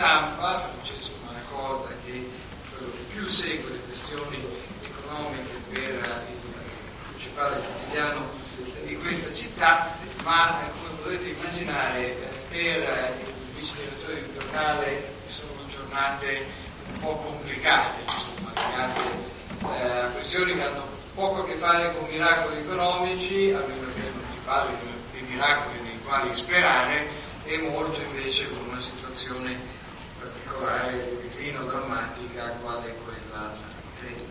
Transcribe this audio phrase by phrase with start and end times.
[0.00, 4.42] stampa, Francesco Manacorda, che è quello che più segue le questioni
[4.82, 6.38] economiche per il
[7.10, 8.26] principale quotidiano
[8.86, 12.16] di questa città, ma come potete immaginare
[12.48, 16.46] per il vice direttore di giornale sono giornate
[16.94, 19.02] un po' complicate, insomma, legate
[19.82, 24.24] eh, a questioni che hanno poco a che fare con miracoli economici, almeno che non
[24.30, 24.74] si parli
[25.12, 29.79] di miracoli nei quali sperare, e molto invece con una situazione
[30.60, 33.56] particolare di declino drammatica quale quella
[33.98, 34.22] greca.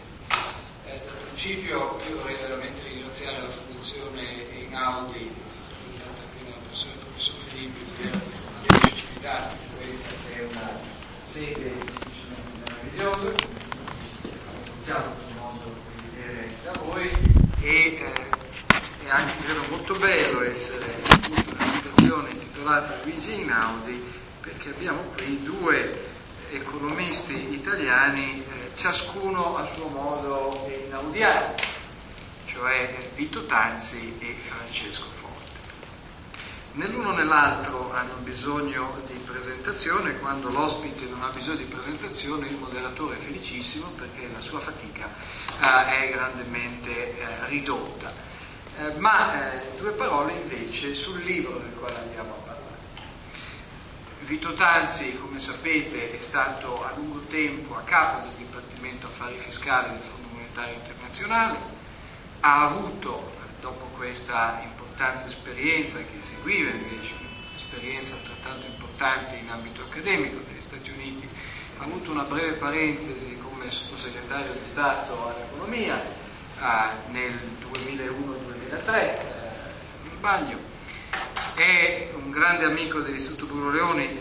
[0.86, 5.32] Eh, dal principio io vorrei veramente ringraziare la Fondazione Einaudi,
[5.68, 8.22] presentata prima dal professor, professor Filippi, per
[8.70, 10.70] averci ospitato in questa che è una
[11.22, 13.48] sede semplicemente meravigliosa.
[14.76, 17.10] Iniziamo con modo di vedere da voi
[17.62, 18.30] e eh,
[19.06, 24.04] è anche credo molto bello essere appunto una intitolata Luigi Einaudi
[24.42, 26.09] perché abbiamo qui due
[26.52, 31.56] economisti italiani, eh, ciascuno a suo modo inaudiano,
[32.46, 35.28] cioè Vito Tanzi e Francesco Forte.
[36.74, 43.18] Nell'uno nell'altro hanno bisogno di presentazione, quando l'ospite non ha bisogno di presentazione il moderatore
[43.18, 45.08] è felicissimo perché la sua fatica
[45.62, 48.12] eh, è grandemente eh, ridotta.
[48.78, 52.49] Eh, ma eh, due parole invece sul libro del quale andiamo a parlare.
[54.30, 59.90] Vito Tanzi, come sapete, è stato a lungo tempo a capo del Dipartimento Affari Fiscali
[59.90, 61.58] del Fondo Monetario Internazionale,
[62.42, 67.16] ha avuto, dopo questa importante esperienza che seguiva invece,
[67.50, 71.28] un'esperienza altrettanto importante in ambito accademico negli Stati Uniti,
[71.80, 79.18] ha avuto una breve parentesi come sottosegretario di Stato all'economia eh, nel 2001-2003, eh,
[79.82, 80.69] se non sbaglio,
[81.60, 84.18] è un grande amico dell'Istituto Bruno Leoni,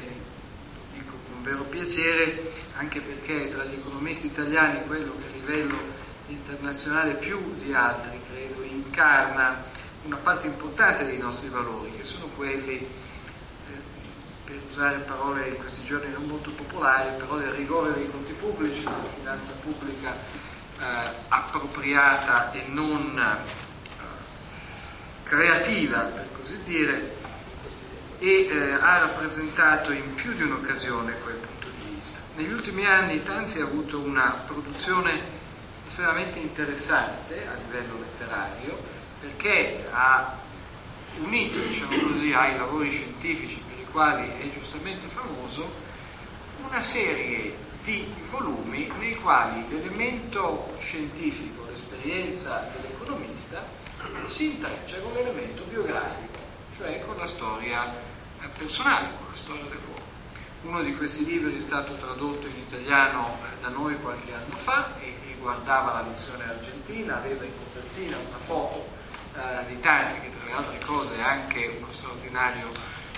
[0.92, 5.78] dico con vero piacere, anche perché tra gli economisti italiani quello che a livello
[6.26, 9.62] internazionale più di altri, credo, incarna
[10.02, 12.86] una parte importante dei nostri valori, che sono quelli, eh,
[14.44, 18.82] per usare parole in questi giorni non molto popolari, però del rigore dei conti pubblici,
[18.82, 23.66] della finanza pubblica eh, appropriata e non eh,
[25.22, 27.17] creativa, per così dire,
[28.18, 32.18] e eh, ha rappresentato in più di un'occasione quel punto di vista.
[32.34, 35.20] Negli ultimi anni Tanzi ha avuto una produzione
[35.86, 38.78] estremamente interessante a livello letterario
[39.20, 40.36] perché ha
[41.18, 45.86] unito, diciamo così, ai lavori scientifici per i quali è giustamente famoso,
[46.66, 53.64] una serie di volumi nei quali l'elemento scientifico, l'esperienza dell'economista
[54.26, 56.37] si intreccia con l'elemento biografico,
[56.78, 57.92] cioè con la storia
[58.56, 60.06] personale, con la storia dell'uomo.
[60.62, 65.12] Uno di questi libri è stato tradotto in italiano da noi qualche anno fa e
[65.26, 68.88] riguardava la lezione argentina, aveva in copertina una foto
[69.34, 72.70] eh, di Tanzi, che tra le altre cose è anche uno straordinario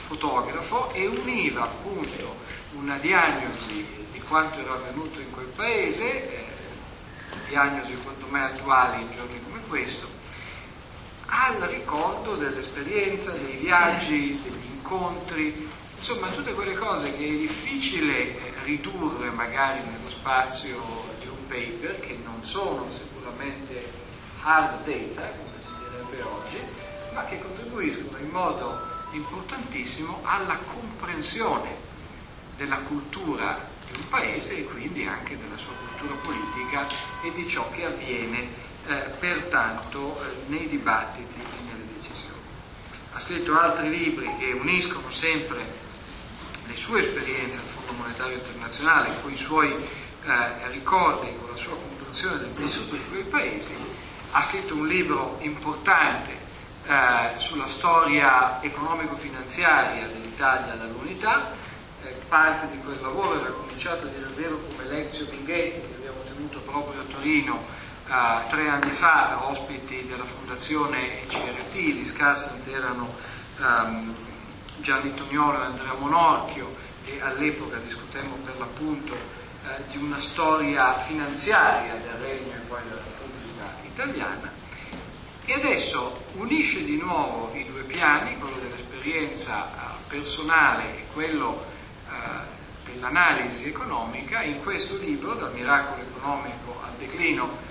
[0.07, 2.37] fotografo, e univa appunto
[2.73, 6.47] una diagnosi di quanto era avvenuto in quel paese, eh,
[7.49, 10.20] diagnosi quanto mai attuali in giorni come questo,
[11.31, 18.53] al ricordo dell'esperienza, dei viaggi, degli incontri, insomma tutte quelle cose che è difficile eh,
[18.65, 20.83] ridurre magari nello spazio
[21.21, 23.93] di un paper, che non sono sicuramente
[24.43, 26.59] hard data, come si direbbe oggi,
[27.15, 31.89] ma che contribuiscono in modo importantissimo alla comprensione
[32.57, 36.87] della cultura di un paese e quindi anche della sua cultura politica
[37.23, 42.41] e di ciò che avviene eh, pertanto eh, nei dibattiti e nelle decisioni.
[43.13, 45.89] Ha scritto altri libri che uniscono sempre
[46.67, 51.75] le sue esperienze al Fondo Monetario Internazionale con i suoi eh, ricordi, con la sua
[51.75, 53.77] comprensione del vissuto di quei paesi.
[54.33, 56.31] Ha scritto un libro importante
[56.87, 61.53] eh, sulla storia economico-finanziaria dell'Italia dall'unità.
[62.03, 65.95] Eh, parte di quel lavoro era cominciato a dire il vero come Lezio Binghetti, che
[65.97, 67.79] abbiamo tenuto proprio a Torino
[68.11, 73.15] Uh, tre anni fa ospiti della fondazione CRT di Scassant erano
[73.61, 74.13] um,
[74.79, 76.75] Gianni Tognolo e Andrea Monorchio
[77.05, 83.01] e all'epoca discutemmo per l'appunto uh, di una storia finanziaria del Regno e poi della
[83.01, 84.53] Repubblica Italiana.
[85.45, 91.65] E adesso unisce di nuovo i due piani, quello dell'esperienza uh, personale e quello
[92.87, 97.69] dell'analisi economica in questo libro, dal miracolo economico al declino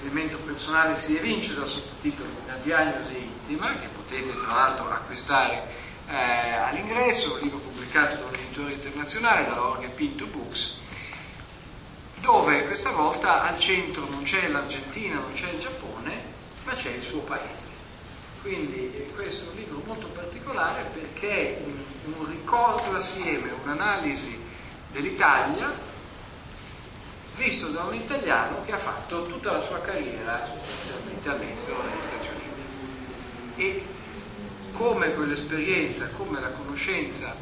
[0.00, 5.62] l'elemento personale si evince dal sottotitolo Una diagnosi intima, che potete tra l'altro acquistare
[6.08, 10.78] eh, all'ingresso, un libro pubblicato da un editore internazionale, dalla Orge Pinto Books,
[12.20, 16.22] dove questa volta al centro non c'è l'Argentina, non c'è il Giappone,
[16.64, 17.68] ma c'è il suo paese.
[18.42, 24.38] Quindi eh, questo è un libro molto particolare perché un, un ricordo assieme, un'analisi
[24.90, 25.88] dell'Italia
[27.40, 32.28] visto da un italiano che ha fatto tutta la sua carriera sostanzialmente all'estero negli Stati
[32.36, 32.62] Uniti.
[33.56, 33.84] E
[34.76, 37.34] come quell'esperienza, come la conoscenza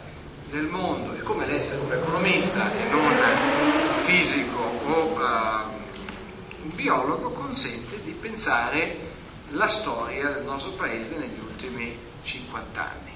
[0.50, 5.22] del mondo e come l'essere un economista e non un fisico o uh,
[6.62, 8.96] un biologo consente di pensare
[9.50, 13.12] la storia del nostro paese negli ultimi 50 anni.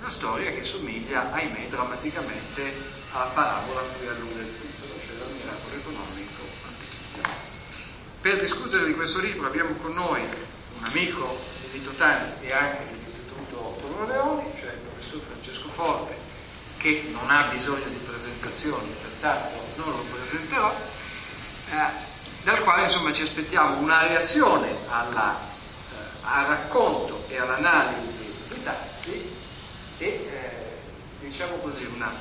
[0.00, 2.74] Una storia che somiglia, ahimè, drammaticamente
[3.12, 4.69] alla parabola cui allude il
[5.50, 7.34] miracolo economico antichissimo.
[8.20, 12.86] Per discutere di questo libro abbiamo con noi un amico di Vito Tanzi e anche
[12.90, 16.16] dell'Istituto Toro Leoni, cioè il professor Francesco Forte,
[16.76, 20.74] che non ha bisogno di presentazioni, pertanto non lo presenterò,
[21.70, 22.08] eh,
[22.42, 25.48] dal quale insomma ci aspettiamo una reazione alla
[26.22, 29.36] al racconto e all'analisi di Tazzi
[29.98, 32.12] e eh, diciamo così una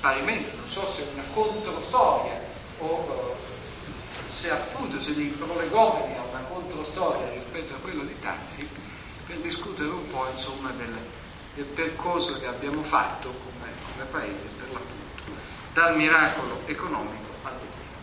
[0.00, 2.40] parimenti, non so se una controstoria
[2.78, 8.66] o eh, se appunto se dei prolegomeni a una controstoria rispetto a quello di Tazzi
[9.26, 10.96] per discutere un po' insomma del,
[11.54, 15.22] del percorso che abbiamo fatto come, come paese per l'appunto
[15.74, 17.52] dal miracolo economico al.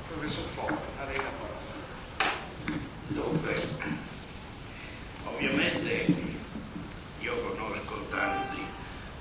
[0.08, 2.34] Professor Forte, a lei la parola.
[3.08, 3.68] Dunque,
[5.38, 6.08] Ovviamente
[7.20, 8.58] io conosco Tanzi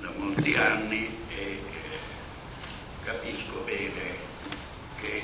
[0.00, 1.60] da molti anni e eh,
[3.04, 4.16] capisco bene
[4.98, 5.22] che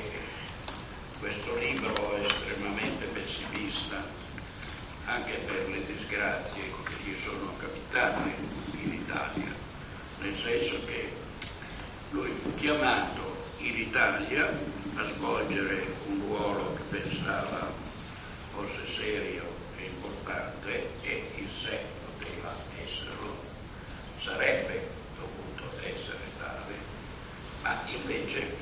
[1.19, 4.05] questo libro è estremamente pessimista
[5.13, 8.35] anche per le disgrazie che gli sono capitate
[8.81, 9.53] in Italia,
[10.21, 11.13] nel senso che
[12.11, 14.49] lui fu chiamato in Italia
[14.97, 17.71] a svolgere un ruolo che pensava
[18.55, 19.45] fosse serio
[19.77, 23.37] importante e il sé poteva esserlo,
[24.23, 26.75] sarebbe dovuto essere tale,
[27.61, 28.57] ma invece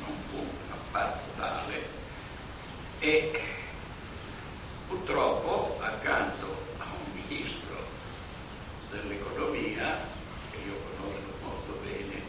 [0.00, 1.98] non fu affatto tale.
[2.98, 3.58] E
[4.90, 6.46] purtroppo accanto
[6.78, 7.78] a un ministro
[8.90, 10.02] dell'economia,
[10.50, 12.20] che io conosco molto bene,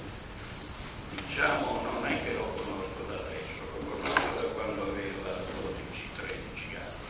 [1.26, 7.10] diciamo non è che lo conosco da adesso, lo conosco da quando aveva 12-13 anni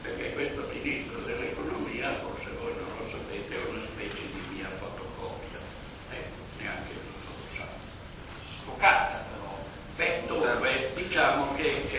[0.00, 5.58] perché questo ministro dell'economia, forse voi non lo sapete, è una specie di mia fotocopia,
[6.12, 6.24] eh,
[6.56, 7.68] neanche non lo sa.
[8.48, 9.58] Sfocata però.
[9.96, 11.89] Beh, dunque, diciamo che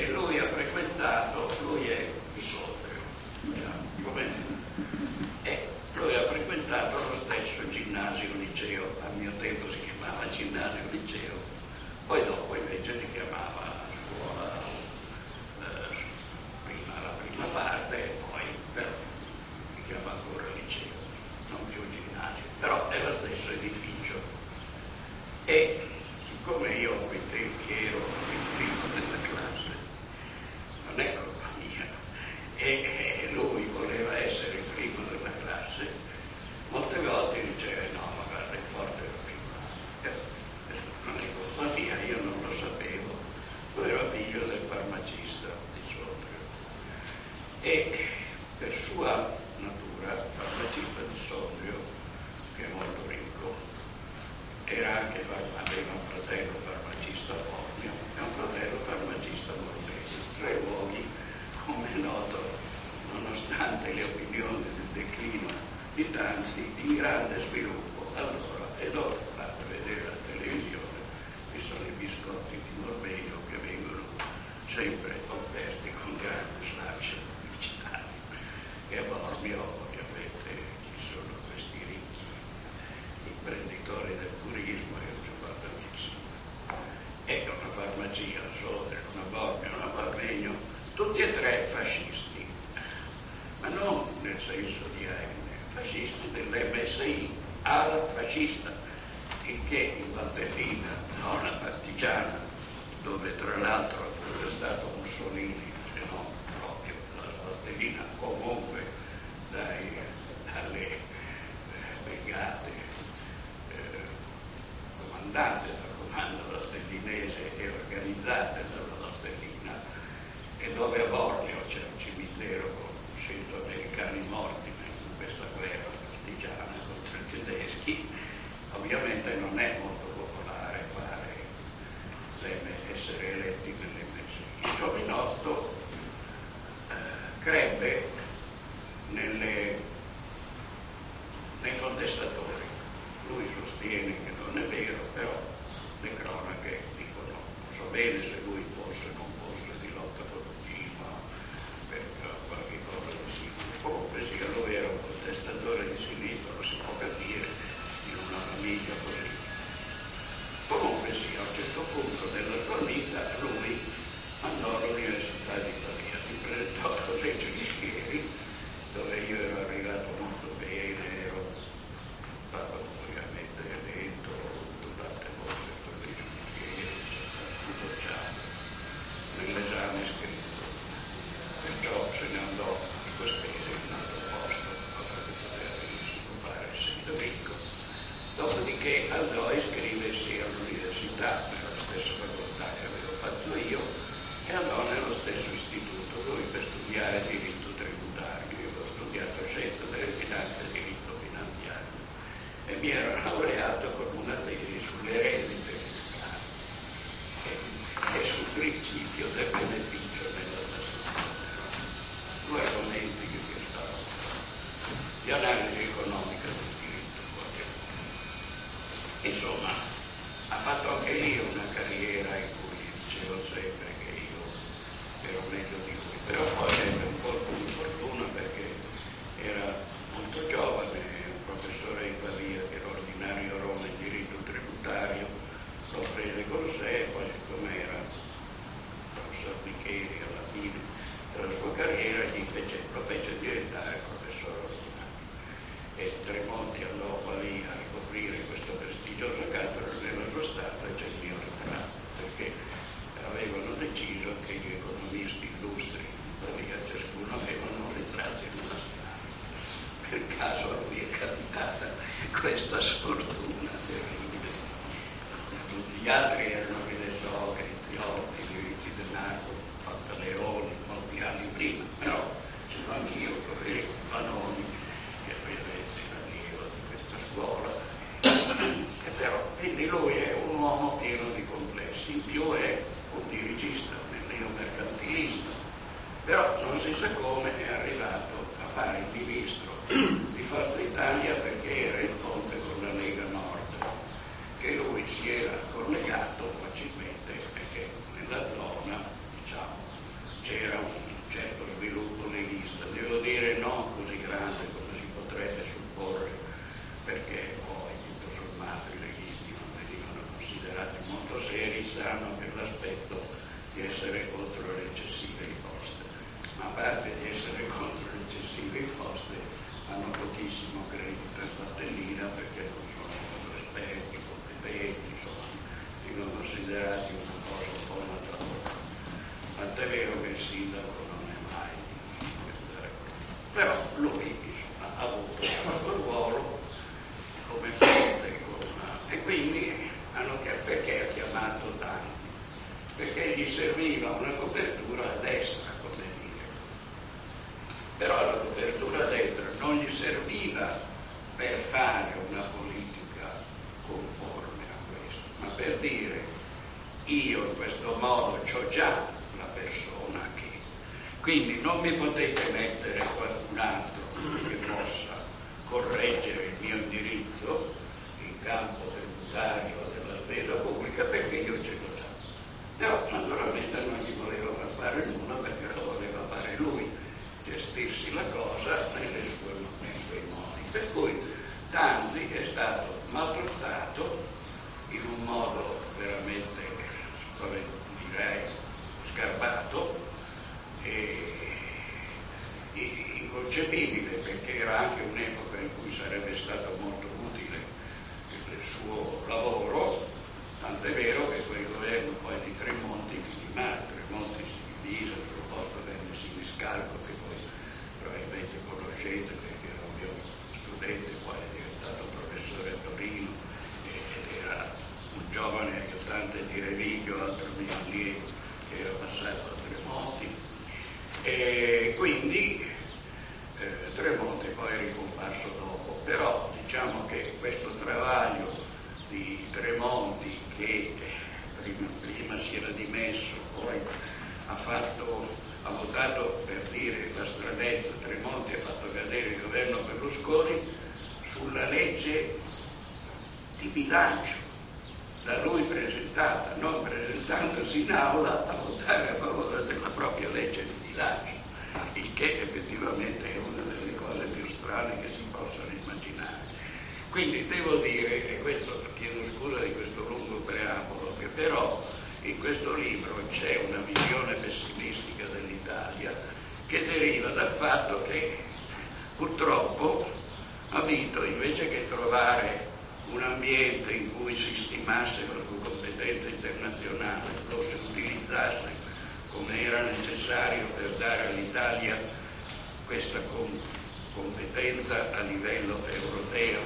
[484.72, 486.62] competenza a livello europeo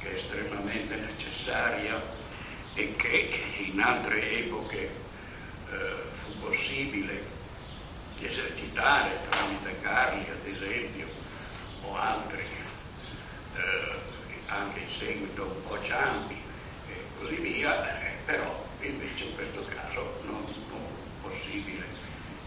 [0.00, 2.02] che è estremamente necessaria
[2.74, 7.24] e che in altre epoche eh, fu possibile
[8.20, 11.06] esercitare tramite Carli ad esempio
[11.82, 12.42] o altri,
[13.54, 13.94] eh,
[14.46, 16.36] anche in seguito un Ciampi
[16.88, 20.84] e così via, eh, però invece in questo caso non, non
[21.22, 21.84] possibile.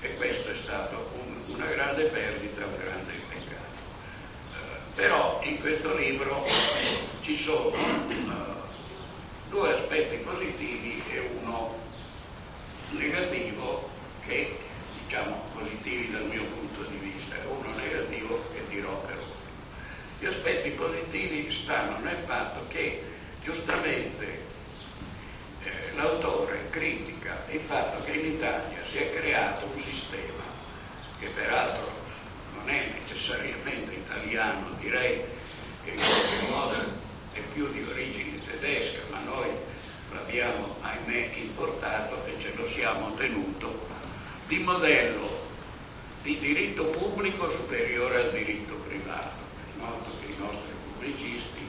[0.01, 3.08] E questo è stato un, una grande perdita, un grande
[4.99, 6.45] però in questo libro
[7.21, 8.33] ci sono uh,
[9.49, 11.73] due aspetti positivi e uno
[12.89, 13.87] negativo
[14.27, 14.57] che
[15.05, 19.37] diciamo positivi dal mio punto di vista e uno negativo che dirò per ultimo.
[20.19, 23.01] Gli aspetti positivi stanno nel fatto che
[23.41, 24.41] giustamente
[25.63, 30.43] eh, l'autore critica il fatto che in Italia si è creato un sistema
[31.17, 31.98] che peraltro
[32.69, 35.21] è necessariamente italiano, direi
[35.83, 36.75] che in qualche modo
[37.33, 39.49] è più di origine tedesca, ma noi
[40.13, 43.87] l'abbiamo ahimè importato e ce lo siamo tenuto
[44.47, 45.47] di modello
[46.21, 49.47] di diritto pubblico superiore al diritto privato.
[49.75, 51.67] È noto che i nostri pubblicisti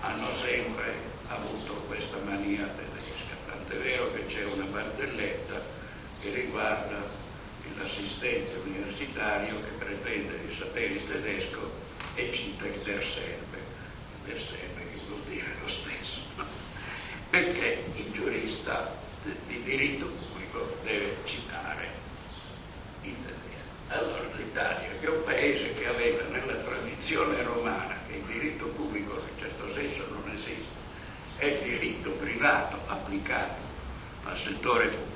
[0.00, 0.94] hanno sempre
[1.28, 5.60] avuto questa mania tedesca, tant'è vero che c'è una barzelletta
[6.20, 7.19] che riguarda
[7.80, 11.70] l'assistente universitario che pretende di sapere il tedesco
[12.14, 16.20] e cita il derselbe, il derselbe che vuol dire lo stesso,
[17.30, 18.94] perché il giurista
[19.46, 21.98] di diritto pubblico deve citare
[23.90, 29.14] allora l'Italia, che è un paese che aveva nella tradizione romana, che il diritto pubblico
[29.14, 30.78] in certo senso non esiste,
[31.38, 33.68] è il diritto privato applicato
[34.24, 35.09] al settore pubblico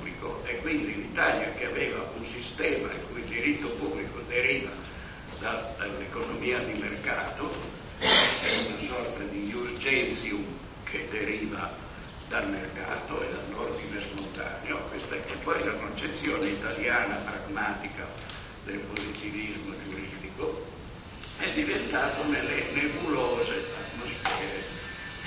[0.45, 4.71] e quindi l'Italia che aveva un sistema in cui il diritto pubblico deriva
[5.39, 7.53] da, dall'economia di mercato,
[7.99, 10.45] è una sorta di urgentium
[10.85, 11.73] che deriva
[12.29, 18.07] dal mercato e dall'ordine spontaneo, questa è poi la concezione italiana pragmatica
[18.65, 20.67] del positivismo giuridico,
[21.39, 24.63] è diventato nelle nebulose atmosfere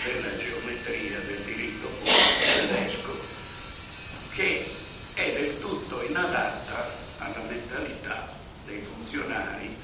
[0.03, 3.19] della geometria del diritto pubblico tedesco,
[4.33, 4.65] che
[5.13, 9.75] è del tutto inadatta alla mentalità dei funzionari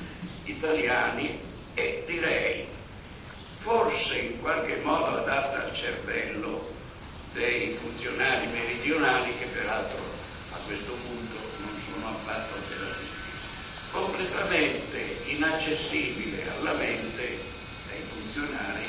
[0.64, 1.38] italiani
[1.74, 2.66] e direi
[3.58, 6.72] forse in qualche modo adatta al cervello
[7.34, 10.00] dei funzionari meridionali che peraltro
[10.54, 13.12] a questo punto non sono affatto operativi
[13.92, 17.28] completamente inaccessibile alla mente
[17.90, 18.86] dei funzionari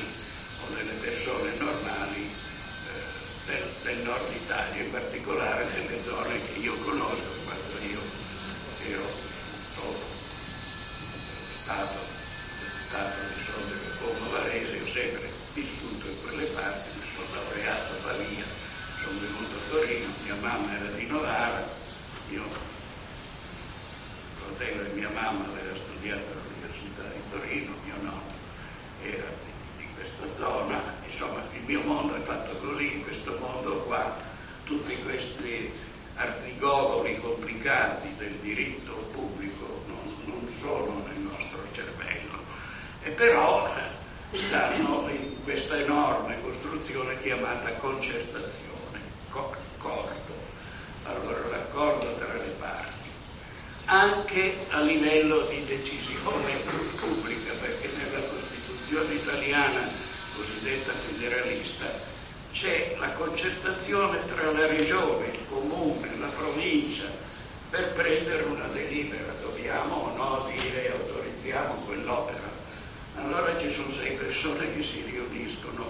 [0.63, 6.75] o delle persone normali eh, del, del, nord Italia, in particolare delle zone che io
[6.79, 8.01] conosco quando io
[8.87, 9.34] ero
[11.65, 11.97] stato,
[12.89, 17.93] stato di Sonde del Como Varese, ho sempre vissuto in quelle parti, mi sono laureato
[17.93, 18.45] a Pavia,
[19.03, 21.67] sono venuto a Torino, mia mamma era di Novara,
[22.29, 22.43] io
[24.37, 28.33] fratello e mia mamma aveva studiato all'Università di Torino, mio nonno
[29.01, 29.33] era
[29.79, 34.15] di, questa zona, insomma il mio mondo è fatto così, in questo mondo qua
[34.65, 35.73] tutti questi
[36.17, 41.24] arzigogoli complicati del diritto pubblico non, non sono nel
[43.05, 43.71] e però
[44.33, 50.33] stanno in questa enorme costruzione chiamata concertazione, accordo.
[51.05, 52.95] Allora l'accordo tra le parti
[53.87, 56.57] anche a livello di decisione
[56.99, 59.87] pubblica, perché nella Costituzione italiana
[60.35, 61.85] cosiddetta federalista
[62.53, 67.05] c'è la concertazione tra la regione, il comune, la provincia
[67.69, 72.54] per prendere una delibera, dobbiamo o no dire autorizziamo quell'opera.
[73.17, 75.87] Allora ci sono sei persone che si riuniscono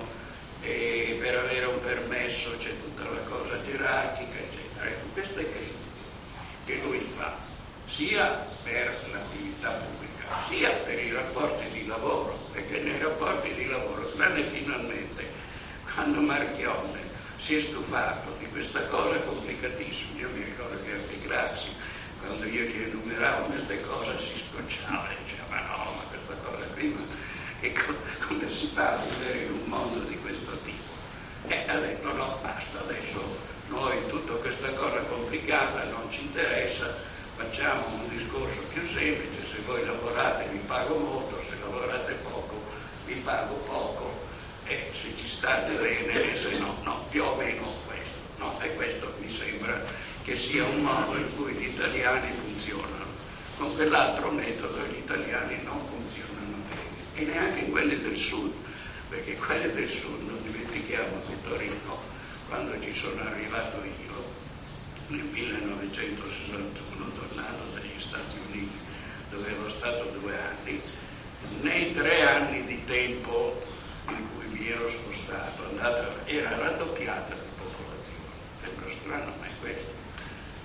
[0.61, 4.87] e per avere un permesso c'è tutta la cosa gerarchica, eccetera.
[4.87, 5.83] Ecco, queste critiche
[6.65, 7.37] che lui fa
[7.89, 14.11] sia per l'attività pubblica, sia per i rapporti di lavoro, perché nei rapporti di lavoro,
[14.13, 15.27] tranne finalmente
[15.93, 17.01] quando Marchionne
[17.39, 21.69] si è stufato di questa cosa complicatissima, io mi ricordo che anche Grazzi,
[22.21, 26.65] quando io gli enumeravo queste cose, si scocciava e diceva ma no, ma questa cosa
[26.75, 27.01] prima,
[27.61, 27.73] e
[28.75, 30.83] come si fa a vivere in un mondo di questo tipo?
[31.47, 36.95] E ha detto no, basta, adesso noi tutta questa cosa complicata non ci interessa,
[37.37, 42.63] facciamo un discorso più semplice, se voi lavorate vi pago molto, se lavorate poco
[43.07, 44.23] vi pago poco
[44.65, 48.19] e se ci state bene se no, no, più o meno questo.
[48.39, 48.61] No?
[48.61, 49.83] E questo mi sembra
[50.25, 53.05] che sia un modo in cui gli italiani funzionano.
[53.57, 58.53] Con quell'altro metodo gli italiani non funzionano bene e neanche quelli del sud,
[59.15, 62.03] perché quelli del sud non dimentichiamo che Torino
[62.49, 64.25] quando ci sono arrivato io,
[65.07, 68.77] nel 1961, tornato dagli Stati Uniti,
[69.31, 70.83] dove ero stato due anni,
[71.61, 73.63] nei tre anni di tempo
[74.09, 78.35] in cui mi ero spostato, andata, era raddoppiata la popolazione.
[78.65, 79.93] Sembra strano, ma è questo.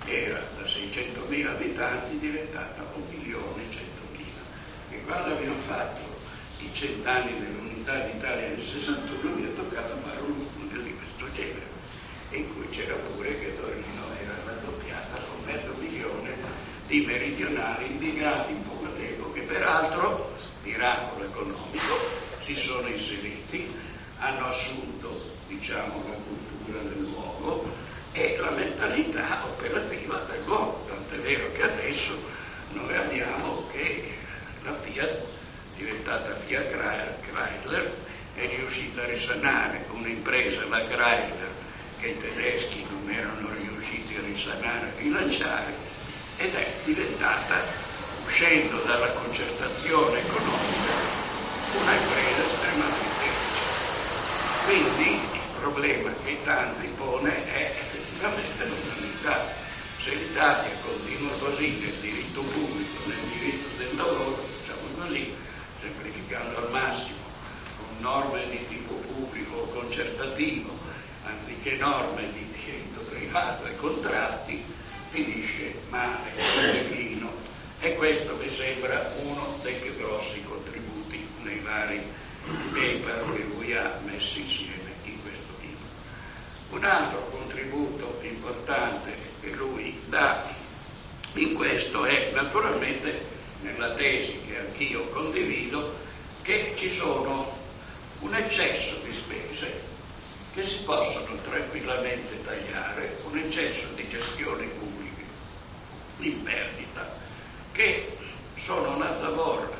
[0.06, 3.30] Era da 600.000 abitanti diventata 1.100.000.
[4.90, 6.18] E quando abbiamo fatto
[6.58, 7.38] i cent'anni
[7.80, 11.66] dell'unità d'Italia nel 61 mi è toccato fare un di questo genere,
[12.30, 16.36] in cui c'era pure che Torino era raddoppiata con mezzo milione
[16.86, 21.94] di meridionali immigrati in poco tempo, che peraltro, miracolo economico,
[22.44, 23.72] si sono inseriti,
[24.18, 27.64] hanno assunto diciamo, la cultura del luogo
[28.12, 32.12] e la mentalità operativa del luogo, tant'è vero che adesso
[32.72, 34.14] noi abbiamo che
[34.64, 35.38] la Fiat
[35.80, 36.70] diventata Fiat
[37.22, 37.90] Chrysler
[38.34, 41.52] è riuscita a risanare un'impresa, la Chrysler,
[41.98, 45.72] che i tedeschi non erano riusciti a risanare, a rilanciare,
[46.36, 47.56] ed è diventata,
[48.24, 50.92] uscendo dalla concertazione economica,
[51.72, 53.88] una impresa estremamente efficiente.
[54.64, 59.68] Quindi il problema che Tanzi pone è effettivamente l'umanità.
[60.02, 65.39] Se l'Italia continua così nel diritto pubblico, nel diritto del lavoro, diciamo così,
[66.30, 67.18] semplificando al massimo,
[67.76, 70.70] con norme di tipo pubblico o concertativo,
[71.24, 74.64] anziché norme di diritto privato e contratti,
[75.10, 76.30] finisce male,
[76.72, 77.32] declino.
[77.80, 82.00] E questo mi sembra uno dei più grossi contributi nei vari
[82.72, 85.86] paper che lui ha messo insieme in questo libro.
[86.70, 90.42] Un altro contributo importante che lui dà
[91.34, 96.08] in questo è naturalmente nella tesi che anch'io condivido,
[96.42, 97.58] che ci sono
[98.20, 99.88] un eccesso di spese
[100.52, 105.22] che si possono tranquillamente tagliare, un eccesso di gestioni pubbliche
[106.18, 107.16] in perdita,
[107.72, 108.16] che
[108.56, 109.78] sono una zavorra.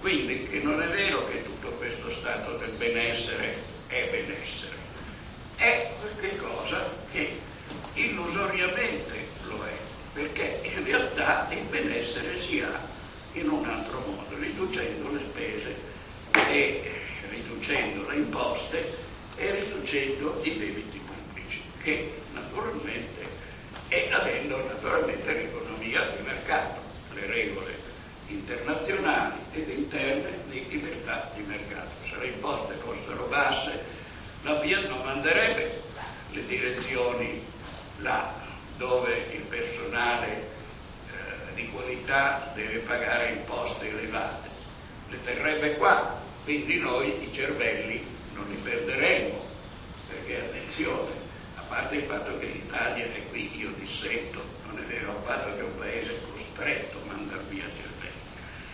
[0.00, 3.56] Quindi che non è vero che tutto questo stato del benessere
[3.88, 4.76] è benessere,
[5.56, 7.38] è qualcosa che
[7.94, 9.76] illusoriamente lo è,
[10.14, 12.80] perché in realtà il benessere si ha
[13.32, 15.76] in un altro modo, riducendo le spese
[16.48, 16.90] e
[17.28, 18.96] riducendo le imposte
[19.36, 23.28] e riducendo i debiti pubblici, che naturalmente
[23.88, 26.80] e avendo naturalmente l'economia di mercato,
[27.14, 27.78] le regole
[28.28, 31.90] internazionali ed interne di libertà di mercato.
[32.08, 33.82] Se le imposte fossero basse,
[34.42, 35.82] la Fiat non manderebbe
[36.30, 37.44] le direzioni
[37.98, 38.32] là
[38.76, 40.58] dove il personale
[41.60, 44.48] di qualità deve pagare imposte elevate,
[45.08, 48.02] le terrebbe qua, quindi noi i cervelli
[48.34, 49.44] non li perderemmo,
[50.08, 51.10] perché attenzione,
[51.56, 55.54] a parte il fatto che l'Italia è qui, io dissento, non è vero il fatto
[55.54, 58.20] che è un paese costretto a mandare via cervelli.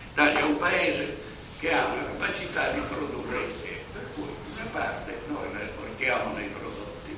[0.07, 1.17] L'Italia è un paese
[1.59, 6.47] che ha una capacità di produrre idee, per cui una parte noi la esportiamo nei
[6.47, 7.17] prodotti,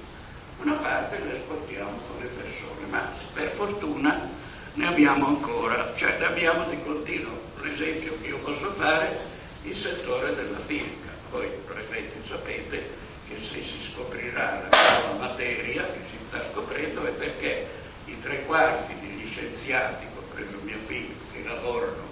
[0.62, 4.29] una parte la esportiamo con le persone, ma per fortuna
[4.74, 7.48] ne abbiamo ancora, cioè ne abbiamo di continuo.
[7.62, 9.18] L'esempio che io posso fare
[9.64, 11.10] il settore della fisica.
[11.32, 12.90] Voi probabilmente sapete
[13.28, 17.68] che se si scoprirà la nuova materia che si sta scoprendo è perché
[18.06, 22.08] i tre quarti degli scienziati, compreso mio figlio, che lavorano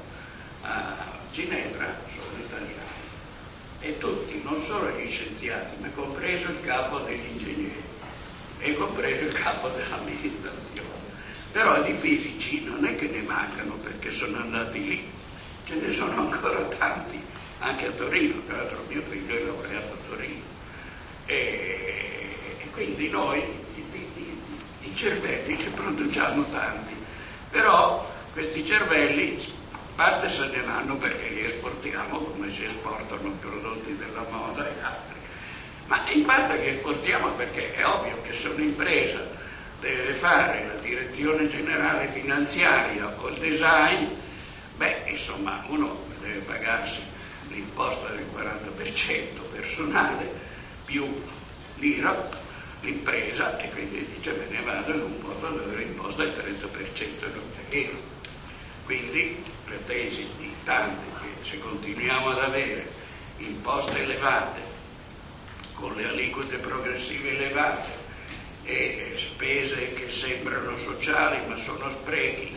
[0.62, 2.76] a Ginevra sono italiani.
[3.80, 7.84] E tutti, non solo gli scienziati, ma compreso il capo degli ingegneri
[8.60, 10.97] e compreso il capo dell'amministrazione
[11.52, 15.12] però di fisici non è che ne mancano perché sono andati lì,
[15.66, 17.20] ce ne sono ancora tanti,
[17.60, 20.42] anche a Torino, tra l'altro mio figlio è laureato a Torino.
[21.26, 24.42] E, e quindi noi i, i,
[24.82, 26.96] i cervelli ce produciamo tanti,
[27.50, 33.38] però questi cervelli a parte se ne vanno perché li esportiamo come si esportano i
[33.40, 35.16] prodotti della moda e altri,
[35.88, 39.37] ma in parte li esportiamo perché è ovvio che se un'impresa
[39.80, 44.06] deve fare la direzione generale finanziaria o il design,
[44.78, 47.02] beh, insomma, uno deve pagarsi
[47.50, 50.30] l'imposta del 40% personale
[50.86, 51.06] più
[51.76, 52.38] l'IRAP,
[52.82, 57.34] l'impresa, e quindi dice me ne vado in un posto dove l'imposta è il 30%
[57.34, 58.16] non è vero.
[58.86, 62.90] Quindi le tesi di tanti che se continuiamo ad avere
[63.38, 64.62] imposte elevate,
[65.74, 67.97] con le aliquote progressive elevate,
[68.68, 72.56] e spese che sembrano sociali ma sono sprechi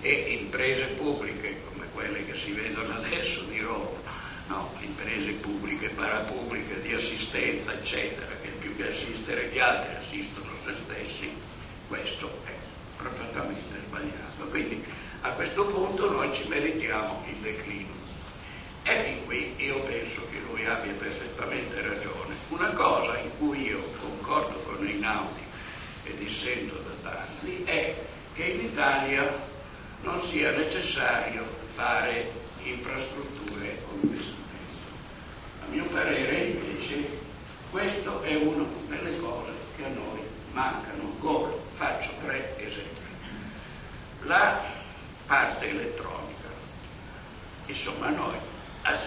[0.00, 3.98] e imprese pubbliche come quelle che si vedono adesso di Roma,
[4.46, 4.72] no?
[4.80, 11.30] imprese pubbliche, parapubbliche, di assistenza, eccetera, che più significa assistere gli altri, assistono se stessi,
[11.88, 12.52] questo è
[12.96, 14.48] profondamente sbagliato.
[14.50, 14.84] Quindi
[15.22, 17.94] a questo punto noi ci meritiamo il declino.
[18.82, 22.36] E fin qui io penso che lui abbia perfettamente ragione.
[22.48, 25.45] Una cosa in cui io concordo con Einaudi
[26.36, 27.96] dissento da Tanzi è
[28.34, 29.26] che in Italia
[30.02, 32.30] non sia necessario fare
[32.62, 34.90] infrastrutture o investimento.
[35.62, 37.08] A mio parere invece
[37.70, 40.20] questo è una delle cose che a noi
[40.52, 41.52] mancano ancora.
[41.76, 43.00] Faccio tre esempi.
[44.24, 44.62] La
[45.26, 46.48] parte elettronica.
[47.66, 48.36] Insomma noi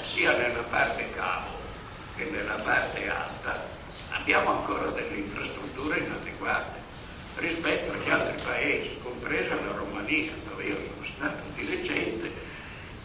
[0.04, 1.58] sia nella parte cavo
[2.15, 3.68] che nella parte alta
[4.10, 6.79] abbiamo ancora delle infrastrutture inadeguate
[7.39, 12.32] rispetto agli altri paesi, compresa la Romania, dove io sono stato di recente,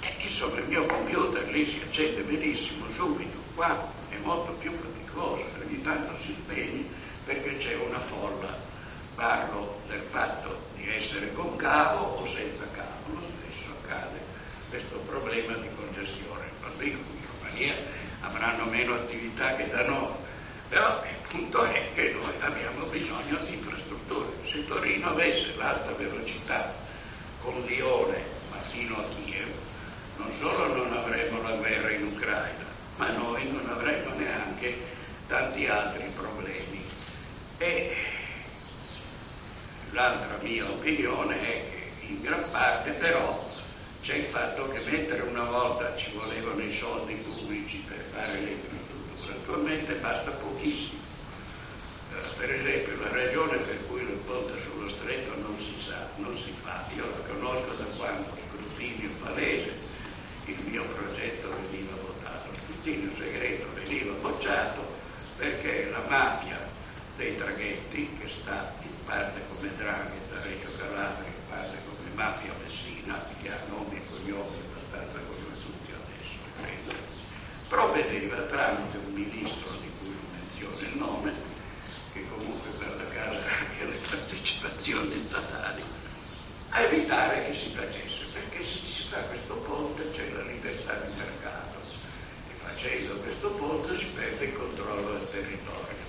[0.01, 5.45] e insomma il mio computer lì si accende benissimo subito, qua è molto più faticoso,
[5.65, 6.85] ogni tanto si spegne
[7.25, 8.59] perché c'è una folla,
[9.15, 14.33] parlo del fatto di essere con cavo o senza cavo, lo stesso accade
[14.69, 17.75] questo problema di congestione, lo dico in Romania
[18.23, 20.13] avranno meno attività che da noi,
[20.69, 23.84] però il punto è che noi abbiamo bisogno di infrastrutture.
[24.07, 26.75] Se Torino avesse l'alta velocità
[27.43, 29.49] con Lione, ma fino a Kiev,
[30.17, 32.65] non solo non avremmo la guerra in Ucraina,
[32.97, 34.77] ma noi non avremmo neanche
[35.27, 36.85] tanti altri problemi.
[37.59, 37.97] E
[39.93, 43.51] l'altra mia opinione è che in gran parte però
[44.03, 48.51] c'è il fatto che mentre una volta ci volevano i soldi pubblici per fare le
[48.51, 51.04] infrastrutture, attualmente basta pochissimo.
[52.37, 56.53] Per esempio la ragione per cui il ponte sullo stretto non si sa, non si
[56.63, 59.73] fa, io la conosco da quando scrutinio palese
[60.47, 64.85] il mio progetto veniva votato, scrutinio segreto veniva bocciato
[65.37, 66.59] perché la mafia
[67.17, 73.25] dei traghetti, che sta in parte come Drangheta, Reggio Calabria, in parte come mafia messina,
[73.41, 76.95] che ha nomi e cognomi abbastanza come tutti adesso, credo,
[77.69, 81.33] provvedeva tramite un ministro di cui non menziono il nome,
[82.13, 85.83] che comunque per la casa ha anche le partecipazioni statali,
[86.71, 86.81] a
[87.15, 91.79] evitare che si facesse, perché se si fa questo ponte c'è la libertà di mercato
[92.51, 96.03] e facendo questo ponte si perde il controllo del territorio.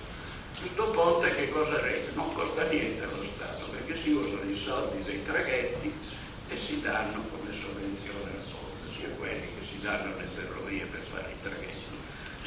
[0.58, 2.12] Questo ponte che cosa rende?
[2.16, 5.94] Non costa niente allo Stato perché si usano i soldi dei traghetti
[6.50, 11.02] e si danno come sovvenzione al ponte, sia quelli che si danno alle ferrovie per
[11.12, 11.94] fare il traghetto,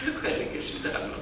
[0.01, 1.18] sia quelli che si danno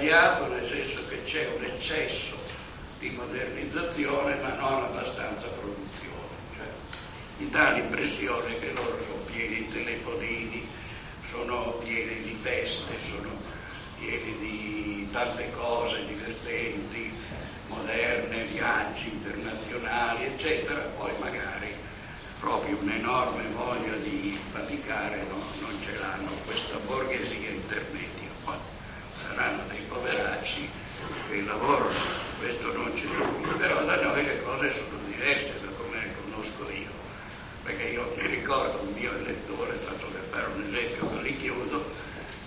[0.00, 2.38] sbagliato nel senso che c'è un eccesso
[2.98, 6.36] di modernizzazione ma non abbastanza produzione.
[6.56, 6.66] Cioè,
[7.36, 10.66] mi dà l'impressione che loro sono pieni di telefonini,
[11.30, 13.28] sono pieni di feste, sono
[13.98, 17.12] pieni di tante cose divertenti,
[17.68, 21.74] moderne, viaggi internazionali, eccetera, poi magari
[22.38, 28.28] proprio un'enorme voglia di faticare no, non ce l'hanno questa borghesia intermedia.
[28.44, 28.56] Poi
[29.20, 30.70] saranno poveracci
[31.28, 31.90] che lavorano,
[32.38, 36.70] questo non c'è dubbio, però da noi le cose sono diverse da come le conosco
[36.70, 36.90] io,
[37.62, 41.84] perché io mi ricordo un mio elettore, tanto per fare un esempio, ma li chiudo,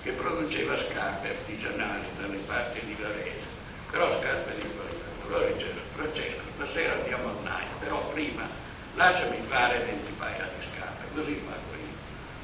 [0.01, 3.47] che produceva scarpe artigianali dalle parti di Varese,
[3.91, 8.47] però scarpe di qualità allora dice, Francesco, stasera andiamo al Nike, però prima
[8.95, 11.91] lasciami fare 20 paia di scarpe, così vado io.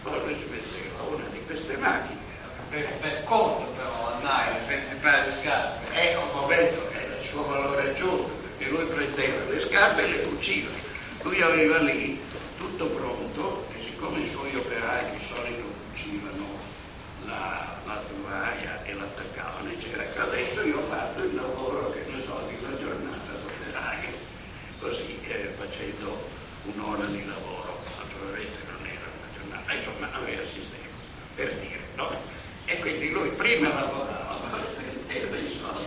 [0.01, 2.17] Poi lui ci metteva una di queste macchine.
[2.69, 3.68] Per, per conto
[4.29, 5.91] Nike, 20 paia di scarpe.
[5.91, 10.21] È un momento, è il suo valore aggiunto, perché lui prendeva le scarpe e le
[10.21, 10.69] cuciva.
[11.23, 12.21] Lui aveva lì
[12.57, 16.45] tutto pronto e siccome i suoi operai di solito cucivano
[17.25, 22.21] la, la tovaia e l'attaccavano, diceva, ecco adesso io ho fatto il lavoro che ne
[22.23, 22.57] so di
[24.79, 26.29] così eh, facendo
[26.63, 30.95] un'ora di lavoro, naturalmente non era una giornata, insomma aveva sistema,
[31.35, 32.38] per dire, no?
[32.69, 34.37] E quindi lui prima lavorava
[35.07, 35.81] e adesso al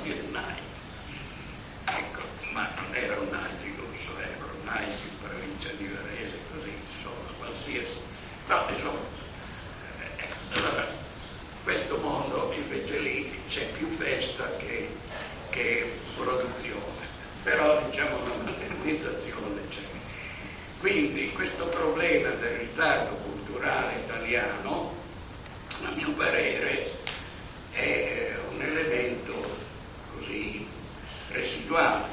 [1.85, 3.33] Ecco, ma non era un
[3.77, 4.66] lusso, era un
[5.09, 8.01] in provincia di Varese, così, insomma, qualsiasi.
[8.49, 8.99] No, insomma,
[10.16, 10.87] eh, allora,
[11.62, 14.88] questo mondo invece lì c'è più festa che,
[15.51, 16.92] che produzione
[17.42, 19.81] però diciamo una modernizzazione c'è.
[20.79, 24.91] Quindi questo problema del ritardo culturale italiano, a
[26.02, 26.90] mio parere,
[27.70, 29.32] è un elemento
[30.16, 30.66] così
[31.30, 32.06] residuale,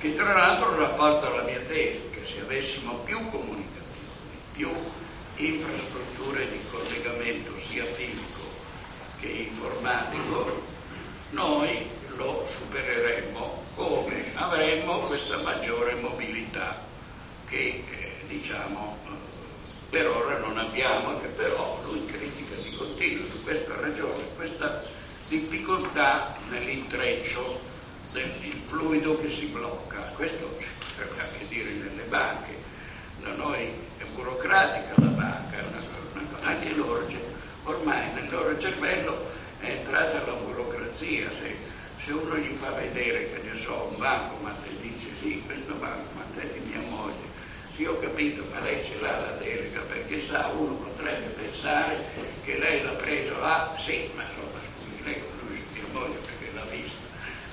[0.00, 3.70] che tra l'altro rafforza la mia tesi, che se avessimo più comunicazioni,
[4.52, 4.70] più
[5.36, 8.42] infrastrutture di collegamento sia fisico
[9.20, 10.62] che informatico,
[11.30, 11.86] noi
[12.16, 16.84] lo supereremmo come avremmo questa maggiore mobilità
[17.46, 19.34] che eh, diciamo eh,
[19.94, 24.82] per ora non abbiamo e che però lui critica di continuo su questa ragione, questa
[25.28, 27.60] difficoltà nell'intreccio
[28.12, 28.30] del
[28.66, 29.98] fluido che si blocca.
[30.16, 30.58] Questo
[30.96, 32.56] serve anche dire nelle banche.
[33.20, 33.68] Da noi
[33.98, 35.56] è burocratica la banca,
[36.42, 37.06] anche loro,
[37.64, 41.30] ormai nel loro cervello è entrata la burocrazia.
[41.30, 41.56] Se,
[42.04, 46.38] se uno gli fa vedere che ne so un bancomat e dice sì, questo bancomat
[46.38, 47.32] è di mia moglie,
[47.74, 52.58] sì ho capito, ma lei ce l'ha la delega perché sa, uno potrebbe pensare che
[52.58, 57.00] lei l'ha preso là, sì, ma insomma scusi, lei conosce mia moglie perché l'ha vista,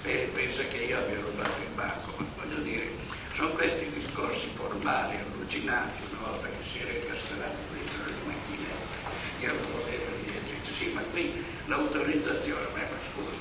[0.03, 2.91] e pensa che io abbia rubato il banco, ma voglio dire,
[3.33, 8.97] sono questi discorsi formali, allucinanti, una volta che si era incastrato dentro le macchinette,
[9.39, 13.39] che allora era dietro, sì, ma qui l'autorizzazione, ma scusi,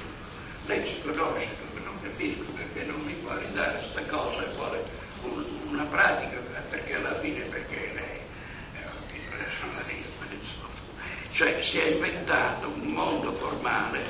[0.67, 1.49] lei ci conosce,
[1.83, 4.85] non capisco perché non mi vuole dare questa cosa e vuole
[5.23, 6.39] un, una pratica,
[6.69, 8.11] perché alla fine perché lei
[11.63, 14.01] si è inventato un mondo formale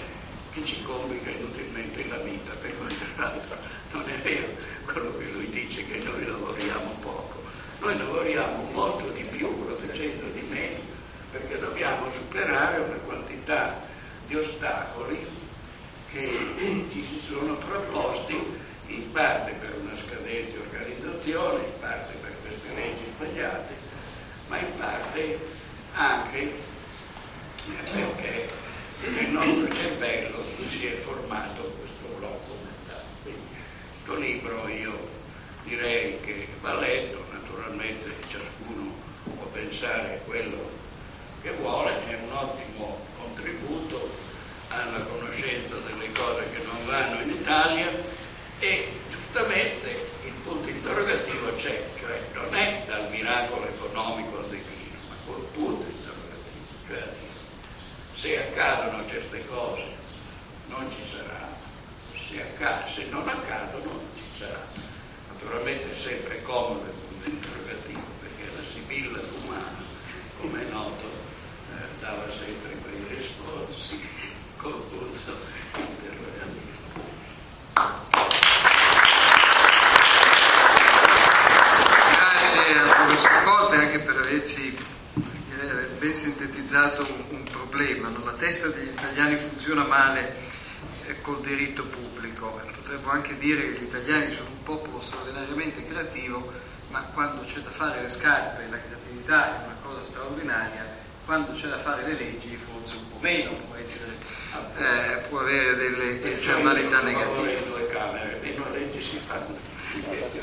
[0.53, 3.57] che ci complica inutilmente la vita, per cui tra l'altro
[3.92, 4.48] non è vero
[4.84, 7.42] quello che lui dice che noi lavoriamo poco,
[7.80, 10.78] noi lavoriamo molto di più producendo di meno,
[11.32, 13.82] perché dobbiamo superare una quantità
[14.26, 15.26] di ostacoli
[16.12, 16.28] che
[16.92, 23.12] ci si sono proposti in parte per una scadente organizzazione, in parte per queste leggi
[23.16, 23.74] sbagliate,
[24.48, 25.38] ma in parte
[25.92, 26.59] anche
[29.45, 33.05] nostro cervello si è formato questo blocco mentale.
[33.22, 33.41] Quindi
[34.05, 35.09] questo libro io
[35.64, 38.93] direi che va letto, naturalmente ciascuno
[39.24, 40.78] può pensare a quello
[41.43, 44.11] che vuole, è un ottimo contributo
[44.68, 47.88] alla conoscenza delle cose che non vanno in Italia
[48.59, 55.14] e giustamente il punto interrogativo c'è, cioè non è dal miracolo economico al declino, ma
[55.24, 57.28] quel punto interrogativo, cioè
[58.20, 59.82] se accadono queste cose
[60.66, 61.49] non ci sarà,
[62.12, 64.62] se, accade, se non accadono non ci sarà.
[65.32, 69.78] Naturalmente è sempre comodo il punto interrogativo perché la sibilla umana,
[70.38, 73.99] come è noto, eh, dava sempre quei risposti
[74.59, 75.36] col punto
[75.76, 76.78] interrogativo.
[82.12, 84.88] Grazie al professor Forte anche per averci
[86.01, 88.09] ben sintetizzato un, un problema.
[88.09, 88.24] No?
[88.24, 90.34] La testa degli italiani funziona male
[91.07, 92.59] eh, col diritto pubblico.
[92.82, 96.51] Potremmo anche dire che gli italiani sono un popolo straordinariamente creativo,
[96.88, 100.86] ma quando c'è da fare le scarpe la creatività è una cosa straordinaria,
[101.24, 104.12] quando c'è da fare le leggi forse un po' meno, può, essere,
[104.78, 107.66] eh, può avere delle esternalità negative.
[107.66, 109.59] due camere, meno leggi si fanno,
[109.98, 110.38] leggi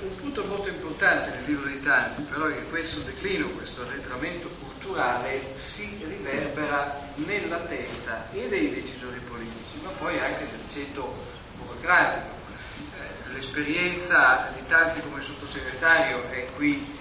[0.00, 4.48] un punto molto importante nel libro di Tanzi però è che questo declino, questo arretramento
[4.60, 11.14] culturale si riverbera nella testa e dei decisori politici, ma poi anche del ceto
[11.56, 12.37] burocratico.
[13.28, 16.96] Eh, l'esperienza di Tanzi come sottosegretario è qui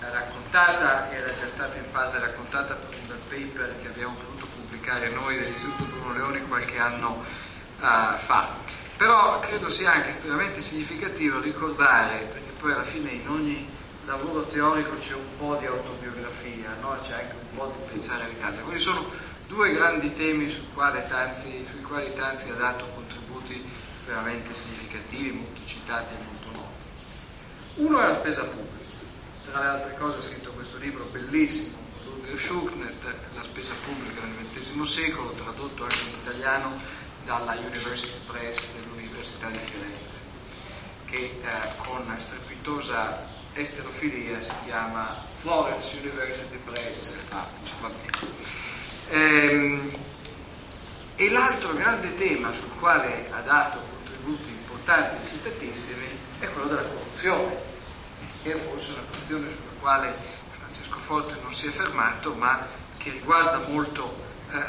[0.00, 5.84] raccontata, era già stata in parte raccontata dal paper che abbiamo potuto pubblicare noi dell'Istituto
[5.84, 7.24] Bruno Leoni qualche anno
[7.80, 8.48] uh, fa.
[8.96, 13.68] Però credo sia anche estremamente significativo ricordare, perché poi alla fine in ogni
[14.06, 16.98] lavoro teorico c'è un po' di autobiografia, no?
[17.02, 18.60] c'è anche un po' di pensare all'Italia.
[18.60, 19.08] Quindi sono
[19.46, 25.60] due grandi temi sui quali, Tanzi, sui quali Tanzi ha dato contributi veramente significativi, molto
[25.66, 26.78] citati e molto noti.
[27.76, 28.94] Uno è la spesa pubblica,
[29.50, 34.46] tra le altre cose ha scritto questo libro bellissimo, Ludwig Schucknet, La spesa pubblica nel
[34.52, 36.78] XX secolo, tradotto anche in italiano
[37.24, 40.18] dalla University Press dell'Università di Firenze,
[41.06, 47.14] che eh, con strepitosa esterofilia si chiama Florence University Press.
[47.30, 47.46] Ah,
[49.10, 49.92] ehm,
[51.20, 56.06] e l'altro grande tema sul quale ha dato contributi importanti e citatissimi
[56.38, 57.58] è quello della corruzione,
[58.42, 60.14] che è forse una questione sulla quale
[60.58, 62.66] Francesco Forte non si è fermato, ma
[62.96, 64.16] che riguarda molto
[64.50, 64.64] eh,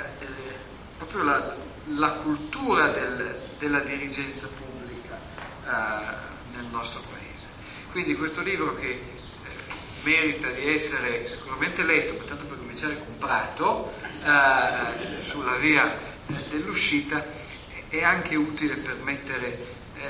[0.98, 5.18] proprio la, la cultura del, della dirigenza pubblica
[5.66, 7.48] eh, nel nostro paese.
[7.92, 9.02] Quindi questo libro che eh,
[10.04, 16.10] merita di essere sicuramente letto, tanto per cominciare comprato, eh, sulla via
[16.50, 17.26] dell'uscita,
[17.90, 19.58] è anche utile per mettere
[19.96, 20.10] eh,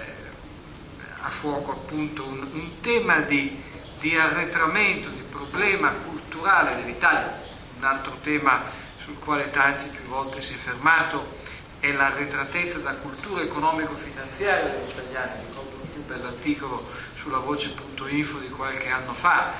[1.21, 3.59] a fuoco appunto un, un tema di,
[3.99, 7.41] di arretramento, di problema culturale dell'Italia,
[7.77, 8.63] un altro tema
[8.97, 11.39] sul quale Tanzi più volte si è fermato
[11.79, 15.31] è l'arretratezza da cultura economico-finanziaria degli italiani.
[15.47, 19.53] Ricordo un bell'articolo sulla voce.info di qualche anno fa,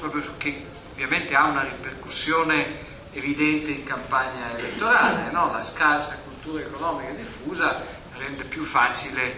[0.00, 5.52] proprio su che ovviamente ha una ripercussione evidente in campagna elettorale, no?
[5.52, 7.82] la scarsa cultura economica diffusa
[8.16, 9.34] rende più facile,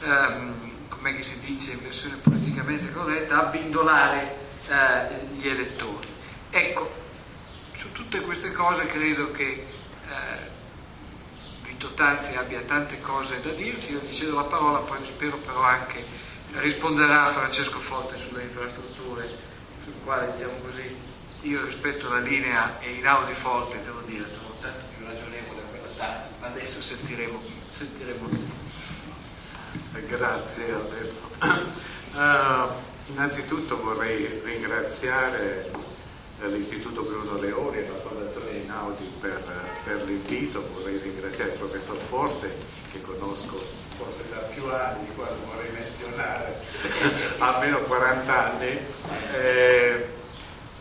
[0.00, 4.36] ehm, come si dice in versione politicamente corretta, abbindolare
[4.68, 6.08] eh, gli elettori.
[6.50, 6.90] Ecco,
[7.74, 9.66] su tutte queste cose credo che
[10.08, 10.54] eh,
[11.62, 15.62] Vito Tanzi abbia tante cose da dirsi, io gli cedo la parola, poi spero però
[15.62, 16.04] anche
[16.52, 19.28] risponderà Francesco Forte sulle infrastrutture,
[19.84, 21.05] sul quale diciamo così
[21.46, 25.86] io rispetto la linea e in Audi Forte, devo dire, trovo tanto più ragionevole quella
[25.96, 27.40] Tanzi, ma adesso sentiremo,
[27.70, 28.54] sentiremo
[30.08, 31.30] Grazie Alberto.
[32.12, 32.72] Uh,
[33.12, 35.70] innanzitutto vorrei ringraziare
[36.44, 39.42] l'Istituto Bruno Leoni e la Fondazione Inaudi per,
[39.84, 42.54] per l'invito, vorrei ringraziare il professor Forte
[42.92, 43.58] che conosco
[43.96, 46.60] forse da più anni, qua lo vorrei menzionare,
[47.38, 48.78] almeno 40 anni,
[49.32, 50.15] eh,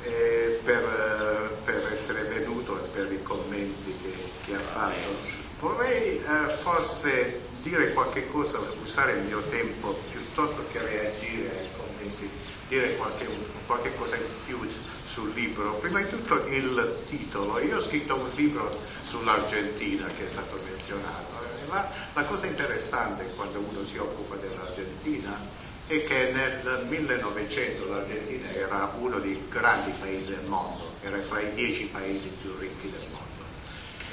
[0.06, 4.14] eh, per, per, essere venuto e per i commenti che,
[4.45, 5.34] che ha fatto.
[5.60, 12.30] Vorrei eh, forse dire qualche cosa, usare il mio tempo piuttosto che reagire ai commenti,
[12.68, 13.28] dire qualche,
[13.66, 14.60] qualche cosa in più
[15.06, 15.74] sul libro.
[15.76, 17.60] Prima di tutto il titolo.
[17.60, 18.70] Io ho scritto un libro
[19.06, 21.34] sull'Argentina che è stato menzionato.
[21.70, 28.92] La, la cosa interessante quando uno si occupa dell'Argentina è che nel 1900 l'Argentina era
[28.98, 33.24] uno dei grandi paesi del mondo, era fra i dieci paesi più ricchi del mondo.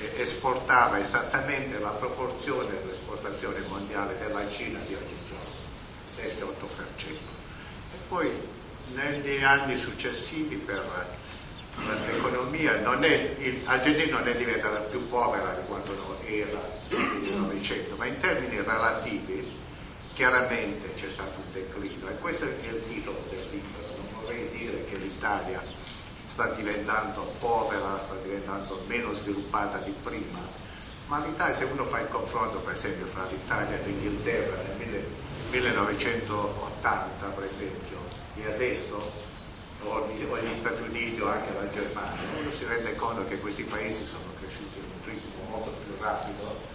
[0.01, 7.09] E esportava esattamente la proporzione dell'esportazione mondiale della Cina di oggi giorno, 7-8%.
[7.09, 8.31] E poi
[8.95, 10.83] negli anni successivi per
[12.07, 18.05] l'economia non è, Argentina non è diventata più povera di quanto era nel 1900, ma
[18.05, 19.61] in termini relativi
[20.15, 23.81] chiaramente c'è stato un declino e questo è il titolo del libro.
[23.97, 25.63] Non vorrei dire che l'Italia
[26.27, 30.41] sta diventando povera, sta diventando meno sviluppata di prima,
[31.07, 35.05] ma l'Italia, se uno fa il confronto per esempio fra l'Italia e l'Inghilterra nel
[35.51, 37.99] 1980 per esempio
[38.35, 39.31] e adesso
[39.85, 44.07] o gli Stati Uniti o anche la Germania, uno si rende conto che questi paesi
[44.07, 46.72] sono cresciuti in un ritmo molto più rapido.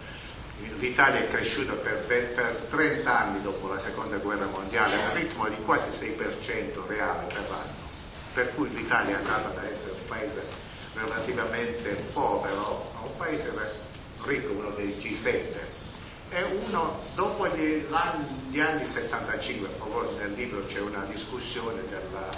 [0.78, 5.48] L'Italia è cresciuta per, per 30 anni dopo la seconda guerra mondiale a un ritmo
[5.48, 7.74] di quasi 6% reale per l'anno,
[8.32, 10.46] per cui l'Italia è andata da essere un paese
[10.94, 13.52] relativamente povero a un paese
[14.22, 15.56] ricco, uno dei G7.
[16.30, 17.84] E uno, dopo gli,
[18.50, 22.28] gli anni 75, a nel libro c'è una discussione della,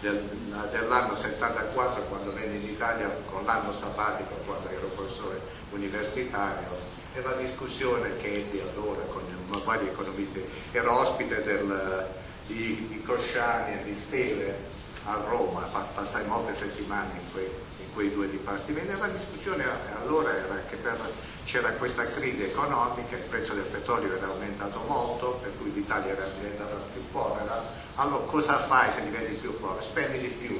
[0.00, 0.22] del,
[0.70, 5.38] dell'anno 74 quando venne in Italia con l'anno sabbatico quando ero professore
[5.72, 9.22] universitario e la discussione che ebbi allora con
[9.64, 12.08] vari economisti era ospite del,
[12.46, 15.62] di, di Cosciani e di Stele a Roma,
[15.94, 17.48] passai molte settimane in quei,
[17.78, 19.64] in quei due dipartimenti e la discussione
[20.02, 20.98] allora era che per,
[21.44, 26.26] c'era questa crisi economica, il prezzo del petrolio era aumentato molto, per cui l'Italia era
[26.36, 29.82] diventata più povera allora cosa fai se diventi più povero?
[29.82, 30.58] Spendi di più.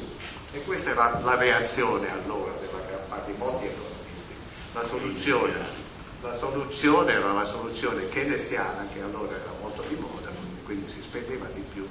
[0.52, 4.34] E questa la, la reazione allora della gran parte di molti economisti.
[4.74, 5.79] La soluzione,
[6.22, 10.28] la soluzione era la soluzione keynesiana che allora era molto di moda,
[10.64, 11.88] quindi si spendeva di più.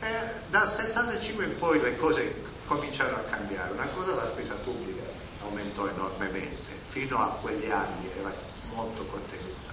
[0.00, 0.08] E
[0.48, 3.72] dal 75 in poi le cose cominciarono a cambiare.
[3.72, 5.02] Una cosa la spesa pubblica
[5.42, 8.32] aumentò enormemente, fino a quegli anni era
[8.74, 9.72] molto contenuta.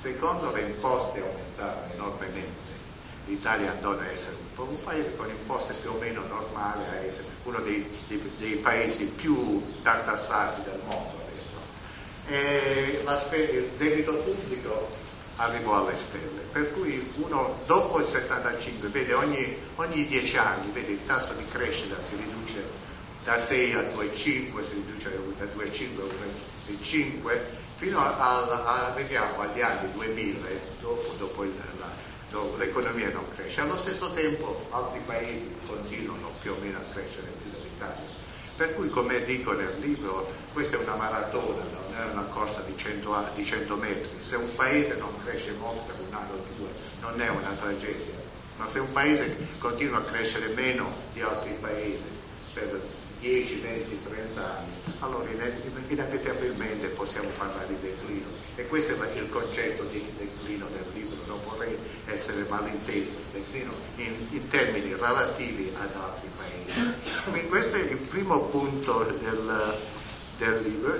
[0.00, 2.68] Secondo le imposte aumentarono enormemente
[3.26, 7.28] l'Italia andò ad essere un, un, paese con imposte più o meno normali, a essere
[7.44, 11.29] uno dei, dei, dei paesi più tartassati del mondo.
[12.32, 14.88] E il debito pubblico
[15.34, 20.92] arrivò alle stelle, per cui uno dopo il 75 vede ogni, ogni 10 anni vede
[20.92, 22.62] il tasso di crescita si riduce
[23.24, 24.14] da 6 a 2,5,
[24.62, 27.38] si riduce da 2,5 a 2,5
[27.76, 30.46] fino a, arriviamo agli anni 2000,
[30.80, 31.90] dopo, dopo il, la,
[32.30, 33.62] dove l'economia non cresce.
[33.62, 38.09] Allo stesso tempo altri paesi continuano più o meno a crescere più dell'Italia.
[38.60, 42.76] Per cui, come dico nel libro, questa è una maratona, non è una corsa di
[42.76, 44.10] 100, di 100 metri.
[44.20, 46.68] Se un paese non cresce molto per un anno o due,
[47.00, 48.12] non è una tragedia.
[48.56, 52.02] Ma se un paese continua a crescere meno di altri paesi
[52.52, 52.78] per
[53.20, 54.59] 10, 20, 30 anni,
[55.00, 55.28] allora
[55.88, 58.26] inevitabilmente possiamo parlare di declino.
[58.56, 61.76] E questo è il concetto di declino del libro, non vorrei
[62.06, 66.94] essere malinteso, declino in, in termini relativi ad altri paesi.
[67.24, 69.78] Quindi questo è il primo punto del,
[70.36, 70.98] del libro.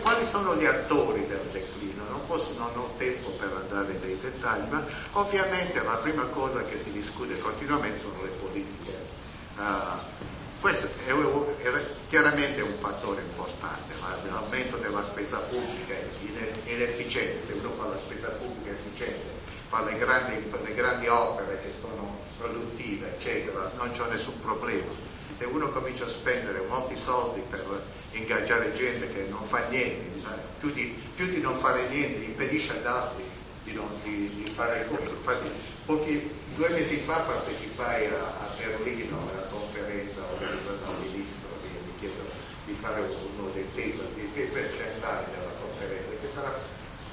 [0.00, 2.04] Quali sono gli attori del declino?
[2.08, 6.80] Non, posso, non ho tempo per andare nei dettagli, ma ovviamente la prima cosa che
[6.80, 9.14] si discute continuamente sono le politiche.
[9.58, 10.34] Uh,
[10.66, 13.94] questo è, è, chiaramente un fattore importante,
[14.28, 19.30] l'aumento della spesa pubblica è inefficiente, se uno fa la spesa pubblica efficiente,
[19.68, 24.90] fa le grandi, le grandi opere che sono produttive, eccetera, non c'è nessun problema.
[25.38, 27.62] Se uno comincia a spendere molti soldi per
[28.10, 32.86] ingaggiare gente che non fa niente, più di, più di non fare niente, impedisce ad
[32.86, 33.22] altri
[33.62, 35.10] di, non, di, di fare il corso.
[35.10, 42.22] Infatti, due mesi fa partecipai a, a Berlino alla conferenza dal ministro che mi chiesto
[42.64, 46.54] di fare uno dei paper, dei paper centrali della conferenza che sarà,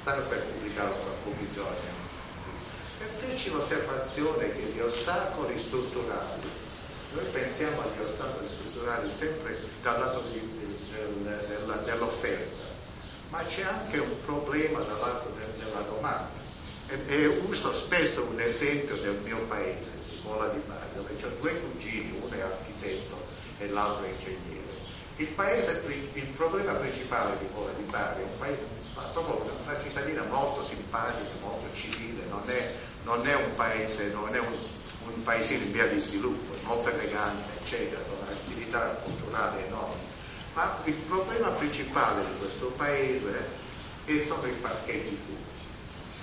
[0.02, 1.90] stanno per pubblicarlo tra pochi giorni.
[3.00, 6.42] E feci l'osservazione che gli ostacoli strutturali,
[7.14, 10.40] noi pensiamo agli ostacoli strutturali sempre dal lato di,
[10.92, 12.64] del, del, dell'offerta,
[13.30, 16.42] ma c'è anche un problema dal lato della domanda
[16.88, 21.40] e, e uso spesso un esempio del mio paese, di Mola di Bari, dove ho
[21.40, 23.18] due cugini, uno è architetto
[23.58, 24.63] e l'altro è ingegnere.
[25.18, 25.84] Il, paese,
[26.14, 32.26] il problema principale di di Bari è un paese, una cittadina molto simpatica, molto civile,
[32.30, 34.58] non è, non è un paese, non è un,
[35.06, 40.02] un paesino in via di sviluppo, è molto elegante, eccetera, con un'attività culturale enorme.
[40.54, 43.62] Ma il problema principale di questo paese
[44.26, 45.54] sono i parcheggi pubblici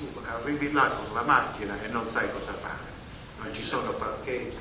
[0.00, 2.88] tu arrivi là con la macchina e non sai cosa fare,
[3.42, 4.56] non ci sono parcheggi.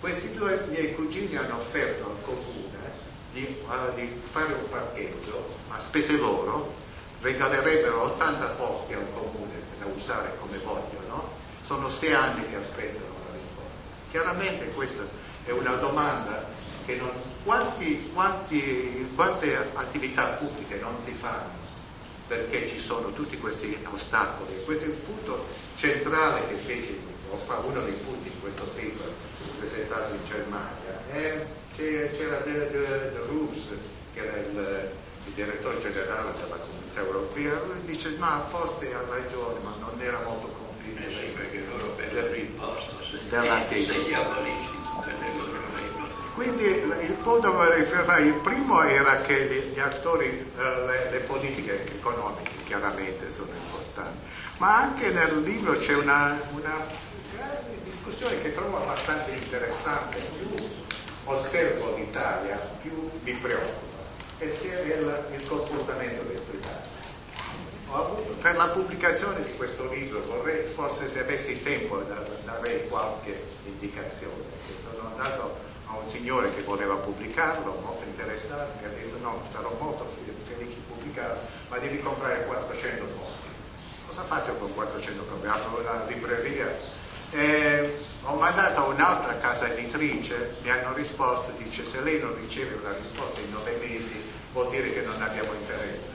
[0.00, 2.71] Questi due miei cugini hanno offerto al comune
[3.32, 6.74] di, uh, di fare un parcheggio a spese loro,
[7.20, 11.30] regalerebbero 80 posti al comune da usare come vogliono,
[11.64, 14.10] sono sei anni che aspettano una risposta.
[14.10, 15.02] Chiaramente questa
[15.44, 16.44] è una domanda
[16.84, 17.10] che non,
[17.44, 21.60] quanti, quanti, quante attività pubbliche non si fanno
[22.26, 24.64] perché ci sono tutti questi ostacoli.
[24.64, 26.98] Questo è il punto centrale che fece,
[27.64, 29.12] uno dei punti in questo paper
[29.58, 31.02] presentato in Germania.
[31.12, 31.46] Eh,
[32.16, 33.74] c'era De, De, De Roos,
[34.14, 34.90] che era il,
[35.26, 40.20] il direttore generale della comunità europea, lui dice ma forse ha ragione, ma non era
[40.24, 41.00] molto convinto.
[41.02, 43.12] Eh sì, perché loro per l'imposto, loro
[46.34, 51.94] quindi il punto che riferirei, il primo era che gli attori, eh, le, le, politiche
[51.94, 54.18] economiche chiaramente sono importanti,
[54.56, 56.86] ma anche nel libro c'è una, una
[57.84, 60.18] discussione che trovo abbastanza interessante,
[61.24, 64.02] osservo l'Italia, più mi preoccupa,
[64.38, 66.90] e sia il, il comportamento del privato.
[67.90, 72.02] Avuto, per la pubblicazione di questo libro vorrei, forse se avessi tempo,
[72.44, 74.44] darei qualche indicazione.
[74.82, 75.56] Sono andato
[75.86, 80.06] a un signore che voleva pubblicarlo, molto interessato, mi ha detto no, sarò molto
[80.46, 83.50] felice di pubblicarlo, ma devi comprare 400 copie.
[84.06, 85.48] Cosa faccio con 400 copie?
[85.48, 87.00] Apro una libreria.
[87.32, 92.74] Eh, ho mandato a un'altra casa editrice, mi hanno risposto, dice se lei non riceve
[92.74, 94.22] una risposta in nove mesi
[94.52, 96.10] vuol dire che non abbiamo interesse.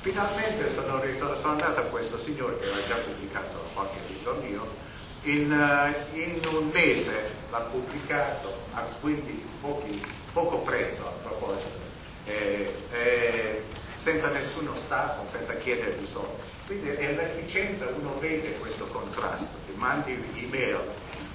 [0.00, 1.02] Finalmente sono,
[1.40, 4.84] sono andato a questo signore che aveva già pubblicato qualche libro mio
[5.22, 10.00] in, eh, in, un mese l'ha pubblicato a quindi pochi,
[10.32, 11.78] poco prezzo a proposito,
[12.26, 13.62] eh, eh,
[13.96, 16.40] senza nessuno stato, senza chiedere di soldi.
[16.66, 20.80] Quindi è l'efficienza, uno vede questo contrasto, mandi email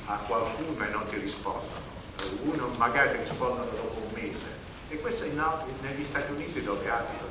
[0.06, 1.80] a qualcuno e non ti rispondono,
[2.44, 4.60] uno magari rispondono dopo un mese.
[4.89, 5.42] E questo in,
[5.82, 7.26] negli Stati Uniti dove abito,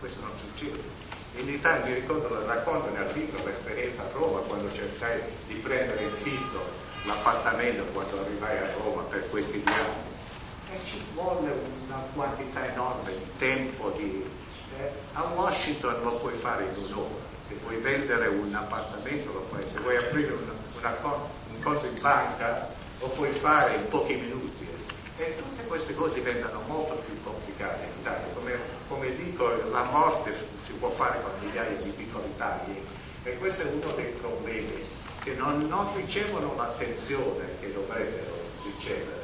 [0.00, 1.02] questo non succede.
[1.36, 6.14] In Italia mi ricordo, racconto nel libro l'esperienza a Roma quando cercai di prendere in
[6.22, 6.64] fitto
[7.04, 10.12] l'appartamento quando arrivai a Roma per questi due anni.
[10.72, 11.52] E ci volle
[11.86, 13.90] una quantità enorme di tempo.
[13.90, 14.24] Di,
[14.78, 17.23] eh, a Washington lo puoi fare in un'ora.
[17.48, 21.14] Se vuoi vendere un appartamento lo puoi, se vuoi aprire una, una,
[21.48, 22.68] un conto in banca
[23.00, 24.66] lo puoi fare in pochi minuti.
[25.16, 28.26] E tutte queste cose diventano molto più complicate in Italia.
[28.34, 30.32] Come, come dico, la morte
[30.84, 32.76] può fare con migliaia di piccoli tagli
[33.22, 34.84] e questo è uno dei problemi
[35.22, 39.22] che non, non ricevono l'attenzione che dovrebbero ricevere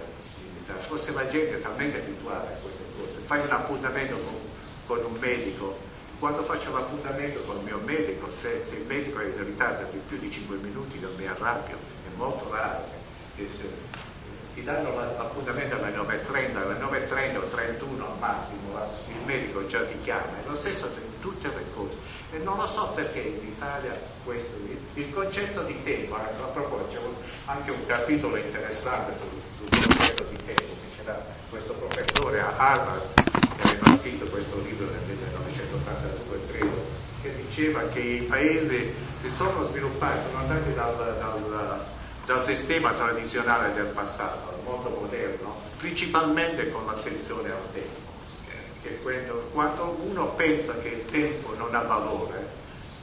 [0.86, 3.18] Forse la gente è talmente abituata a queste cose.
[3.26, 4.34] Fai un appuntamento con,
[4.86, 5.76] con un medico,
[6.20, 9.98] quando faccio l'appuntamento con il mio medico, se, se il medico è in ritardo di
[10.06, 12.98] più di 5 minuti non mi arrabbio, è molto raro
[13.48, 13.88] se,
[14.52, 19.98] ti danno l'appuntamento alle 9.30, alle 9.30 o 31 al massimo, il medico già ti
[20.02, 20.90] chiama, è lo stesso
[21.20, 21.94] tutte le cose.
[22.32, 24.56] E non lo so perché in Italia questo,
[24.94, 26.20] il concetto di tempo, a
[26.52, 26.98] proposito c'è
[27.46, 33.14] anche un capitolo interessante sul, sul concetto di tempo, che c'era questo professore a Harvard
[33.56, 35.00] che aveva scritto questo libro nel
[35.98, 36.84] 1982, credo,
[37.22, 41.84] che diceva che i paesi si sono sviluppati, sono andati dal, dal,
[42.26, 48.00] dal sistema tradizionale del passato al mondo moderno, principalmente con l'attenzione al tempo
[49.02, 52.58] quando, quando uno pensa che il tempo non ha valore,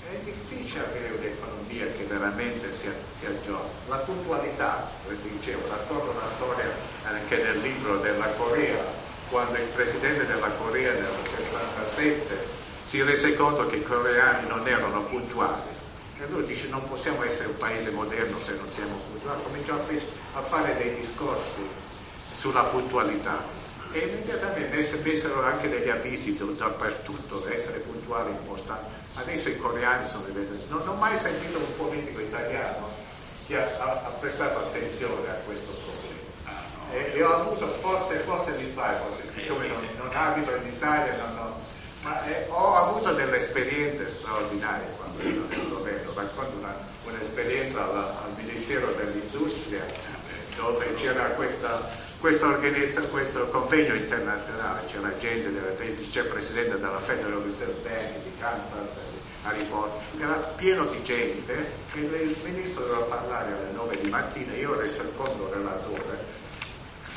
[0.09, 3.69] è difficile avere un'economia che veramente si, si aggiorna.
[3.87, 6.71] La puntualità, come dicevo, racconto una storia
[7.03, 8.83] anche nel libro della Corea,
[9.29, 12.56] quando il presidente della Corea nel 67
[12.87, 15.75] si rese conto che i coreani non erano puntuali.
[16.19, 19.43] E lui dice non possiamo essere un paese moderno se non siamo puntuali.
[19.43, 19.75] Cominciò
[20.33, 21.67] a fare dei discorsi
[22.33, 23.43] sulla puntualità
[23.91, 29.05] e immediatamente messero anche degli avvisi dappertutto, essere puntuali è importante.
[29.15, 30.63] Adesso i coreani sono diventati...
[30.69, 32.89] Non, ho mai sentito un politico italiano
[33.47, 36.05] che ha, ha, ha prestato attenzione a questo problema.
[36.45, 40.67] Ah, e, e, ho avuto, forse, forse mi sbaglio, forse siccome non, non abito in
[40.67, 41.46] Italia, non, non,
[42.07, 46.13] ma eh, ho avuto delle esperienze straordinarie quando ero governo.
[46.13, 49.83] Racconto una, un'esperienza al, al Ministero dell'Industria
[50.55, 52.47] dove c'era questa questo,
[53.11, 58.97] questo convegno internazionale, c'era gente, del vicepresidente della Federal Reserve Bank di Kansas,
[59.49, 61.53] Riporto, era pieno di gente
[61.93, 66.25] e il ministro doveva parlare alle 9 di mattina, io ero il secondo relatore,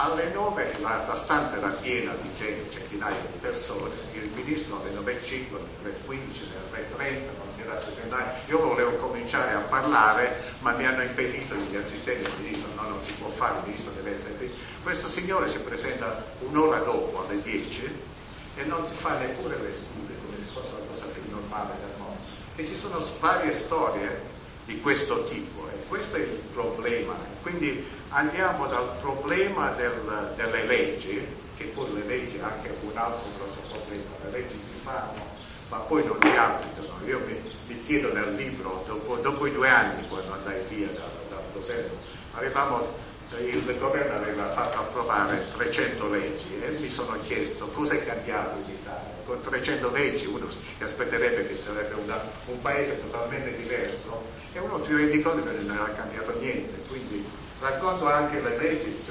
[0.03, 4.93] alle 9 la, la, stanza era piena di gente, centinaia di persone, il ministro alle
[4.93, 10.73] 9.05, alle 15, alle 9.30 non si era presentato, io volevo cominciare a parlare ma
[10.73, 14.15] mi hanno impedito gli assistenti del ministro, no non si può fare, il ministro deve
[14.15, 14.51] essere qui.
[14.83, 18.09] Questo signore si presenta un'ora dopo alle 10
[18.57, 21.95] e non si fa neppure le scuse come se fosse la cosa più normale del
[21.99, 22.21] mondo.
[22.57, 24.29] E ci sono varie storie
[24.65, 27.15] di questo tipo e questo è il problema.
[27.43, 31.25] Quindi andiamo dal problema del, delle leggi,
[31.57, 35.31] che poi le leggi anche un altro grosso problema, le leggi si fanno
[35.71, 36.89] ma poi non li applicano.
[37.07, 41.11] Io mi, mi chiedo nel libro, dopo, dopo, i due anni quando andai via dal,
[41.29, 41.97] dal governo,
[42.33, 42.95] avevamo,
[43.39, 48.75] il governo aveva fatto approvare 300 leggi e mi sono chiesto cosa è cambiato in
[48.75, 49.15] Italia.
[49.25, 54.81] Con 300 leggi uno si aspetterebbe che sarebbe una, un paese totalmente diverso e uno
[54.81, 56.83] ti rendi che non era cambiato niente.
[56.89, 57.25] Quindi
[57.61, 59.05] racconto anche le leggi,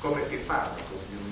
[0.00, 0.76] come si fanno,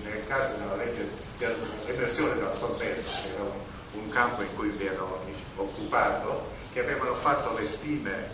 [0.04, 1.08] nel caso della legge
[1.38, 5.24] dell'emersione della sorpresa, che era un un campo in cui mi ero
[5.56, 8.28] occupato, che avevano fatto le stime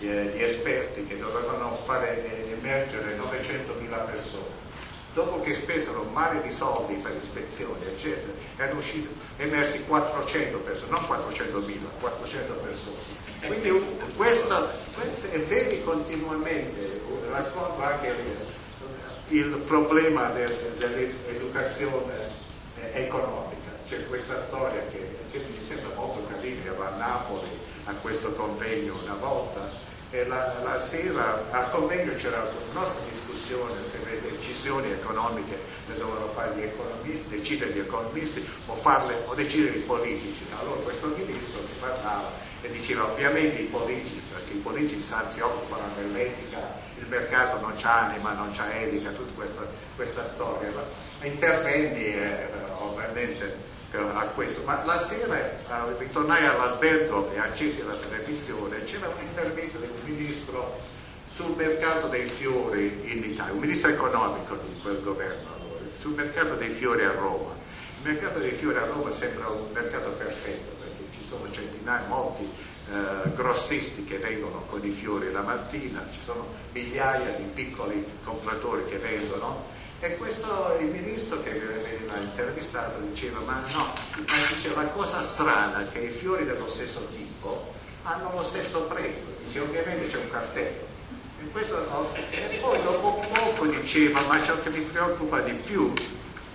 [0.00, 4.68] eh, eh di esperti che dovevano fare eh, emergere 900.000 persone.
[5.12, 9.08] Dopo che spesero un mare di soldi per ispezioni, eccetera, erano usciti,
[9.38, 12.96] emersi 400 persone, non 400.000, 400 persone.
[13.46, 13.70] Quindi
[14.16, 17.00] questo, questo e vedi continuamente,
[17.30, 18.14] racconto anche
[19.28, 22.14] il, problema del, dell'educazione
[22.80, 27.48] eh, economica c'è questa storia che, che, mi sembra molto carina, ero a Napoli
[27.84, 29.68] a questo convegno una volta
[30.10, 33.29] e la, la sera al convegno c'era una nostra discussione
[33.90, 39.34] se le decisioni economiche le dovevano fare gli economisti, decidere gli economisti o, farle, o
[39.34, 40.46] decidere i politici.
[40.58, 42.30] Allora questo ministro mi parlava
[42.62, 48.06] e diceva ovviamente i politici, perché i politici si occupano dell'etica, il mercato non c'ha
[48.06, 50.70] anima, non c'ha etica, tutta questa, questa storia.
[51.22, 52.46] Intervenni eh,
[52.78, 59.78] ovviamente a questo, ma la sera eh, ritornai all'albergo e accesi la televisione, c'era un'intervista
[59.78, 60.78] del ministro
[61.40, 66.54] sul mercato dei fiori in Italia, un ministro economico di quel governo allora, sul mercato
[66.56, 67.54] dei fiori a Roma.
[68.02, 72.44] Il mercato dei fiori a Roma sembra un mercato perfetto perché ci sono centinaia, molti
[72.44, 78.84] eh, grossisti che vengono con i fiori la mattina, ci sono migliaia di piccoli compratori
[78.88, 83.92] che vengono e questo il ministro che veniva intervistato diceva ma no,
[84.26, 87.72] ma diceva la cosa strana che i fiori dello stesso tipo
[88.02, 90.89] hanno lo stesso prezzo, dice ovviamente c'è un cartello.
[91.42, 95.90] E, questo, e poi dopo poco diceva ma ciò che mi preoccupa di più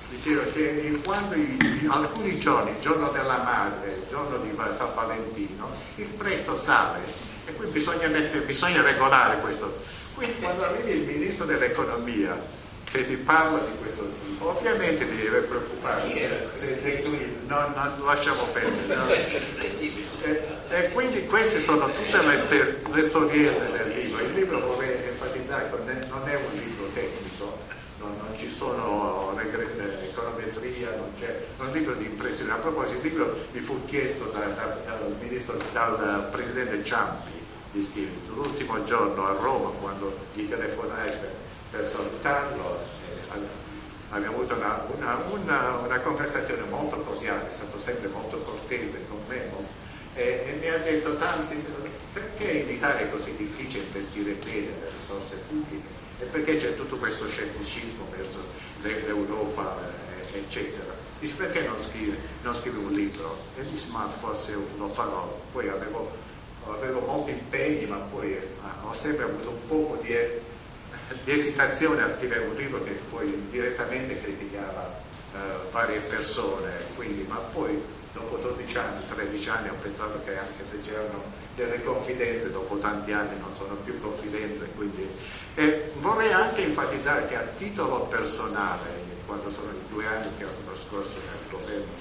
[0.10, 1.58] diceva che quando i,
[1.88, 7.00] alcuni giorni, il giorno della madre, il giorno di San Valentino, il prezzo sale
[7.46, 9.82] e qui bisogna, mettere, bisogna regolare questo.
[10.14, 12.40] Quindi quando arrivi il ministro dell'economia
[12.92, 17.10] se si parla di questo tipo, ovviamente ti deve preoccupare se tu
[17.48, 18.96] non, non lasciamo perdere.
[18.96, 19.10] No?
[19.10, 23.92] E, e, quindi queste sono tutte le, le storielle del
[24.36, 24.60] libro.
[24.60, 25.70] Vorrei enfatizzare,
[26.10, 27.58] non è un libro tecnico,
[28.00, 32.52] non, non ci sono econometria, non c'è, un libro di impressione.
[32.52, 37.32] A proposito, il libro mi fu chiesto da, da, dal, ministro, dal presidente Ciampi
[37.72, 41.44] di scrivere l'ultimo giorno a Roma quando gli telefonai per
[41.76, 42.80] per salutarlo.
[43.34, 43.64] Eh,
[44.10, 49.20] abbiamo avuto una, una, una, una, conversazione molto cordiale, è stato sempre molto cortese con
[49.28, 49.52] me
[50.14, 51.56] e, e mi ha detto tanti
[52.16, 55.86] perché in Italia è così difficile investire bene le risorse pubbliche
[56.20, 58.40] e perché c'è tutto questo scetticismo verso
[58.82, 59.78] l'Europa
[60.32, 60.96] eh, eccetera.
[61.20, 63.38] Dice perché non scrive, non scrive un libro?
[63.58, 65.42] E disse ma forse lo farò.
[65.52, 66.10] Poi avevo,
[66.68, 68.48] avevo molti impegni ma poi eh,
[68.82, 70.14] ho sempre avuto un po' di
[71.24, 75.00] di esitazione a scrivere un libro che poi direttamente criticava
[75.34, 75.38] eh,
[75.70, 77.80] varie persone, quindi, ma poi
[78.12, 81.22] dopo 12 anni, 13 anni ho pensato che anche se c'erano
[81.56, 85.08] delle confidenze, dopo tanti anni non sono più confidenze, quindi
[85.56, 90.52] e vorrei anche enfatizzare che a titolo personale, quando sono i due anni che ho
[90.66, 91.94] trascorso nel governo,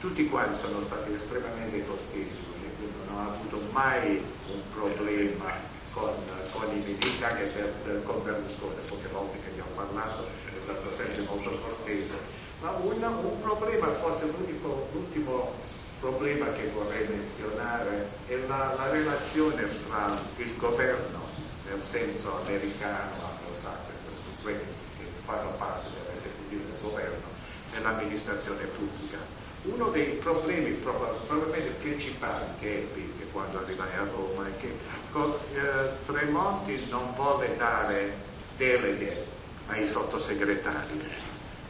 [0.00, 2.36] tutti quanti sono stati estremamente colpiti,
[2.78, 5.52] quindi non ho avuto mai un problema
[5.92, 6.14] con,
[6.52, 10.60] con i ministri, anche per, per, con Berlusconi, poche volte che gli ho parlato, è
[10.60, 12.38] stato sempre molto cortese.
[12.62, 15.54] Ma una, un problema, forse l'ultimo
[16.00, 21.28] problema che vorrei menzionare è la, la relazione fra il governo,
[21.68, 23.98] nel senso americano, anglosassone,
[24.42, 24.64] quelli
[24.98, 27.28] che fanno parte dell'esecutivo del governo,
[27.72, 29.18] e l'amministrazione pubblica.
[29.62, 36.86] Uno dei problemi probabilmente principali che ebbi quando arrivai a Roma è che eh, Tremonti
[36.88, 38.12] non vuole dare
[38.56, 39.26] deleghe
[39.68, 41.00] ai sottosegretari,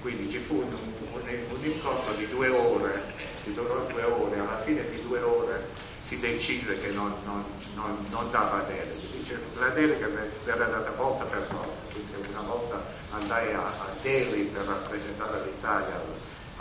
[0.00, 1.20] quindi ci fu un, un,
[1.50, 3.02] un incontro di due ore,
[3.44, 5.68] di due ore, alla fine di due ore
[6.02, 10.08] si decide che non, non, non, non dava deleghe, dice la delega
[10.44, 12.82] verrà data volta per volta, quindi una volta
[13.12, 16.00] andai a, a Delhi per rappresentare l'Italia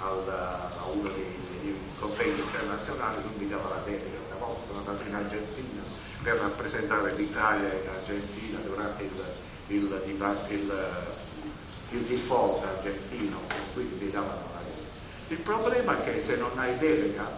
[0.02, 1.48] al, a uno dei,
[2.00, 5.82] convegni internazionali, lui mi dava la delega, una volta sono andato in Argentina
[6.24, 9.24] per rappresentare l'Italia in Argentina durante il,
[9.68, 10.02] il,
[10.50, 10.74] il,
[11.90, 13.40] il default argentino,
[13.74, 14.59] quindi mi davano la.
[15.30, 17.30] Il problema è che se non hai delega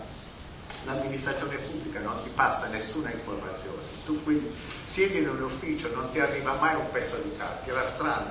[0.85, 4.49] l'amministrazione pubblica non ti passa nessuna informazione, tu quindi
[4.85, 8.29] siedi in un ufficio, non ti arriva mai un pezzo di carta, era strano,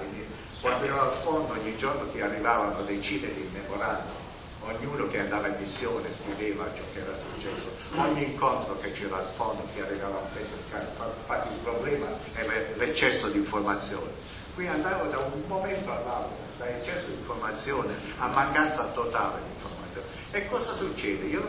[0.63, 4.19] quando ero al fondo ogni giorno ti arrivavano decine di memorandum.
[4.63, 9.31] Ognuno che andava in missione scriveva ciò che era successo, ogni incontro che c'era al
[9.35, 14.39] fondo ti arrivava un pezzo di carta, infatti il problema è l'eccesso di informazione.
[14.55, 20.07] Qui andavo da un momento all'altro, da eccesso di informazione a mancanza totale di informazione.
[20.33, 21.27] E cosa succede?
[21.27, 21.43] Io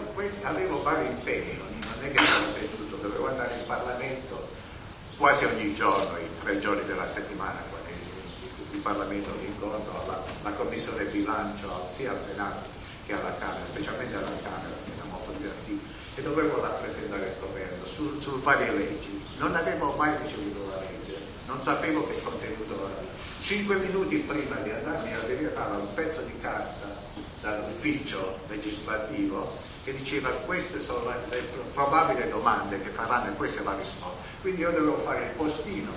[0.44, 4.50] avevo vari impegni, non è che avevo seduto, dovevo andare in Parlamento
[5.18, 7.60] quasi ogni giorno, i tre giorni della settimana,
[8.72, 12.70] il Parlamento mi incontro, la, la Commissione bilancio sia al Senato
[13.06, 15.84] che alla Camera, specialmente alla Camera, che era molto divertito,
[16.16, 19.22] e dovevo rappresentare il governo su, su varie leggi.
[19.38, 20.91] Non avevo mai ricevuto la legge,
[21.52, 23.10] non sapevo che contenuto era.
[23.42, 27.00] Cinque minuti prima di andare mi arrivava un pezzo di carta
[27.42, 31.44] dall'ufficio legislativo che diceva queste sono le
[31.74, 34.30] probabili domande che faranno e questa è la risposta.
[34.42, 35.92] Quindi io dovevo fare il postino,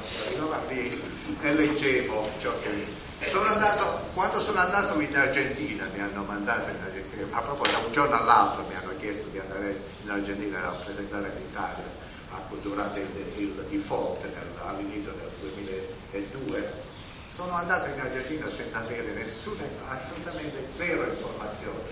[1.42, 6.82] e leggevo ciò che sono andato, quando sono andato in Argentina mi hanno mandato in
[6.82, 10.62] Argentina, ma proprio da un giorno all'altro mi hanno chiesto di andare in Argentina a
[10.62, 12.02] rappresentare l'Italia
[12.61, 13.52] durante il, il
[16.11, 16.82] del 2002.
[17.45, 21.90] Sono andato in Argentina senza avere nessuna, assolutamente zero informazioni.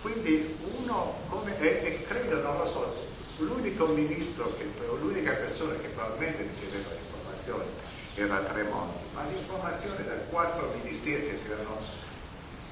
[0.00, 3.06] Quindi uno, come, e, e credo, non lo so,
[3.36, 4.66] l'unico ministro, che,
[4.98, 7.64] l'unica persona che probabilmente riceveva informazioni
[8.14, 11.78] era Tremonti, ma l'informazione da quattro ministeri che erano,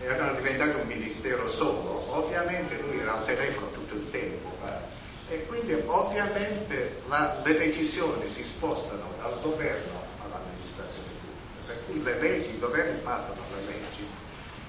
[0.00, 5.34] erano diventati un ministero solo, ovviamente lui era al telefono tutto il tempo eh?
[5.34, 12.20] e quindi ovviamente la, le decisioni si spostano dal governo all'amministrazione pubblica, per cui le
[12.20, 14.06] leggi, i governi passano le leggi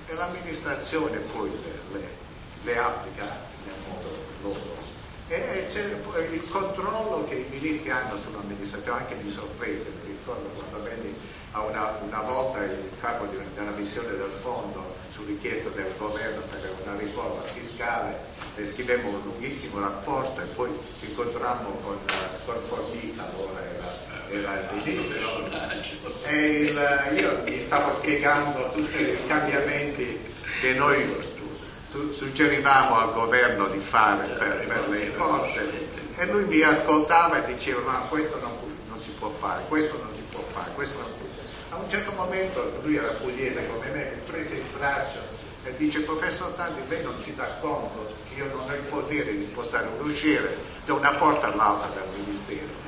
[0.07, 2.07] e l'amministrazione poi le, le,
[2.63, 3.23] le applica
[3.65, 4.09] nel modo
[4.41, 4.81] loro.
[5.27, 5.85] E c'è
[6.31, 11.15] il controllo che i ministri hanno sull'amministrazione anche di sorprese, mi ricordo quando venni
[11.51, 16.41] a una, una volta il capo di, della missione del fondo su richiesta del governo
[16.49, 18.17] per una riforma fiscale
[18.55, 20.69] e scrivemmo un lunghissimo rapporto e poi
[20.99, 21.97] incontrammo con,
[22.45, 23.82] con Formica, allora
[24.33, 24.83] era il
[26.25, 26.73] e
[27.15, 30.19] io gli stavo spiegando tutti i cambiamenti
[30.61, 31.31] che noi
[32.11, 36.01] suggerivamo al governo di fare per, per le imposte.
[36.15, 38.51] E lui mi ascoltava e diceva ma questo non,
[38.87, 41.27] non, si può fare, questo non si può fare, questo non può
[41.77, 45.19] A un certo momento lui era pugliese come me, mi prese il braccio
[45.65, 49.35] e dice professor Tanti lei non si dà conto che io non ho il potere
[49.35, 52.82] di spostare un uscire da una porta all'altra del ministero.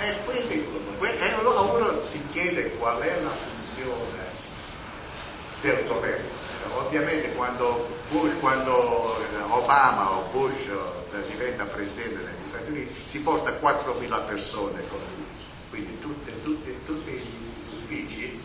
[0.00, 0.66] E quindi
[1.00, 4.26] e allora uno si chiede qual è la funzione
[5.60, 6.38] del governo
[6.76, 7.86] ovviamente quando,
[8.40, 9.16] quando,
[9.50, 15.26] Obama o Bush eh, diventa presidente degli Stati Uniti si porta 4.000 persone con lui,
[15.70, 18.40] quindi tutte, tutte, tutti gli uffici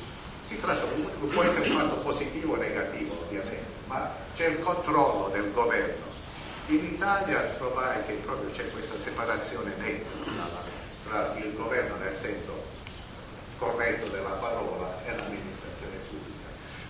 [0.46, 6.12] si tratta, può essere fatto positivo o negativo ovviamente, ma c'è il controllo del governo.
[6.68, 10.73] In Italia trovai che proprio c'è questa separazione netta
[11.14, 12.66] tra il governo nel senso
[13.60, 15.62] corretto della parola e l'amministrazione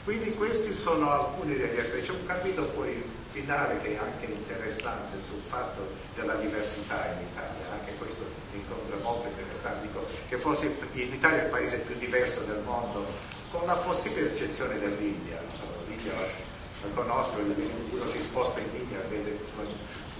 [0.03, 2.07] quindi questi sono alcuni degli aspetti.
[2.07, 3.01] C'è un capitolo poi
[3.31, 9.29] finale che è anche interessante sul fatto della diversità in Italia, anche questo incontro molto
[9.29, 13.05] interessante, dico che forse in Italia è il paese più diverso del mondo,
[13.49, 15.39] con la possibile eccezione dell'India.
[15.87, 19.39] L'India la conosco, uno si sposta in India vede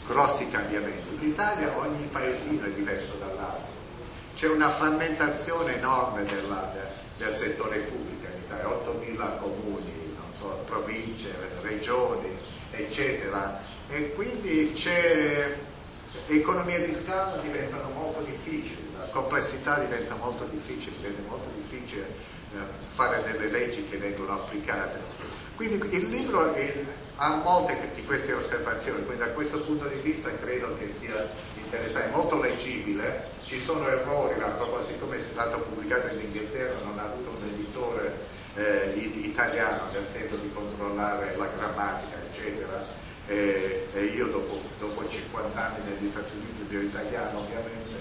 [0.07, 1.13] grossi cambiamenti.
[1.19, 3.82] In Italia ogni paesino è diverso dall'altro.
[4.43, 6.69] C'è una frammentazione enorme della,
[7.15, 12.27] del settore pubblico 8.000 comuni, so, province, regioni,
[12.71, 13.61] eccetera.
[13.87, 15.55] E quindi c'è
[16.27, 22.57] economie di scala diventano molto difficili, la complessità diventa molto difficile, diventa molto difficile eh,
[22.95, 24.99] fare delle leggi che vengono applicate.
[25.55, 26.83] Quindi il libro è,
[27.15, 32.09] ha molte di queste osservazioni, quindi da questo punto di vista credo che sia interessante,
[32.13, 34.53] molto leggibile, ci sono errori, ma
[34.85, 38.15] siccome è stato pubblicato in Inghilterra non ha avuto un editore
[38.55, 43.01] eh, italiano nel senso di controllare la grammatica, eccetera.
[43.25, 47.95] E, e io dopo, dopo, 50 anni negli Stati Uniti il mio italiano ovviamente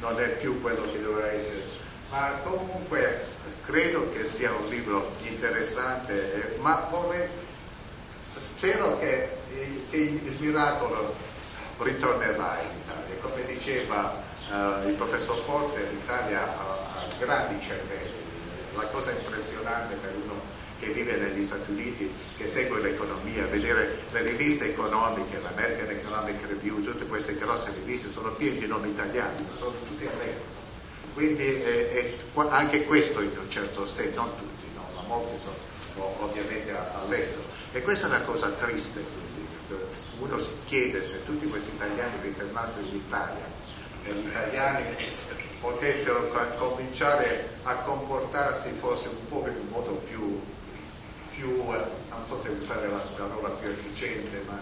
[0.00, 1.62] non è più quello che doveva essere,
[2.10, 3.26] ma comunque
[3.64, 7.28] credo che sia un libro interessante, ma vorrei,
[8.36, 9.30] spero che,
[9.90, 11.14] che il miracolo
[11.78, 18.12] ritornerà in Italia, come diceva Uh, il professor Forte in Italia ha, ha grandi cervelli,
[18.74, 20.40] la cosa impressionante per uno
[20.78, 26.82] che vive negli Stati Uniti, che segue l'economia, vedere le riviste economiche, l'American Economic Review,
[26.82, 30.52] tutte queste grosse riviste sono piene di nomi italiani, sono tutti all'estero.
[31.14, 36.14] Quindi eh, eh, anche questo in un certo senso, non tutti, no, ma molti sono
[36.20, 37.44] ovviamente all'estero.
[37.72, 39.92] E questa è una cosa triste, quindi.
[40.18, 43.62] uno si chiede se tutti questi italiani ritornassero in Italia
[44.12, 44.84] gli italiani
[45.60, 50.40] potessero cominciare a comportarsi forse un po' in un modo più
[51.34, 54.58] più, eh, non so se usare la parola più efficiente, ma,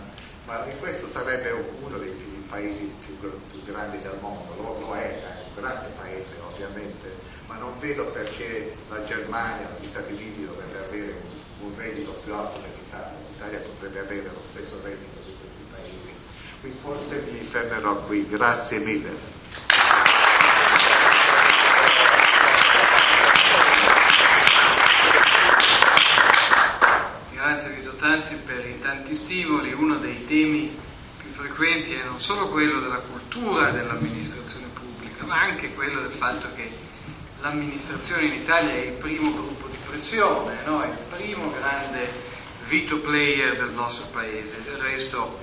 [0.47, 2.11] ma questo sarebbe uno dei
[2.49, 7.15] paesi più, più grandi del mondo, lo, lo è, è un grande paese ovviamente,
[7.47, 12.35] ma non vedo perché la Germania, gli Stati Uniti dovrebbero avere un, un reddito più
[12.35, 16.15] alto dell'Italia, l'Italia potrebbe avere lo stesso reddito di questi paesi.
[16.51, 19.31] Quindi forse mi fermerò qui, grazie mille.
[28.03, 30.77] Tanzi per i tanti stimoli, uno dei temi
[31.19, 36.49] più frequenti è non solo quello della cultura dell'amministrazione pubblica, ma anche quello del fatto
[36.57, 36.69] che
[37.41, 40.83] l'amministrazione in Italia è il primo gruppo di pressione, no?
[40.83, 42.11] è il primo grande
[42.67, 44.61] veto player del nostro paese.
[44.65, 45.39] Del resto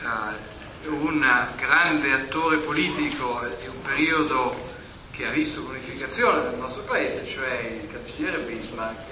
[0.00, 0.49] eh,
[0.86, 4.68] un grande attore politico di un periodo
[5.10, 9.04] che ha visto l'unificazione del nostro paese, cioè il cancelliere Bismarck,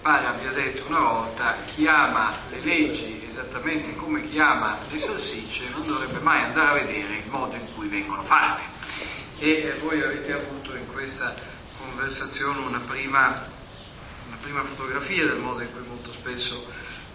[0.00, 5.68] pare abbia detto una volta, chi ama le leggi esattamente come chi ama le salsicce
[5.70, 8.62] non dovrebbe mai andare a vedere il modo in cui vengono fatte.
[9.38, 11.34] E eh, voi avete avuto in questa
[11.78, 13.28] conversazione una prima,
[14.26, 16.66] una prima fotografia del modo in cui molto spesso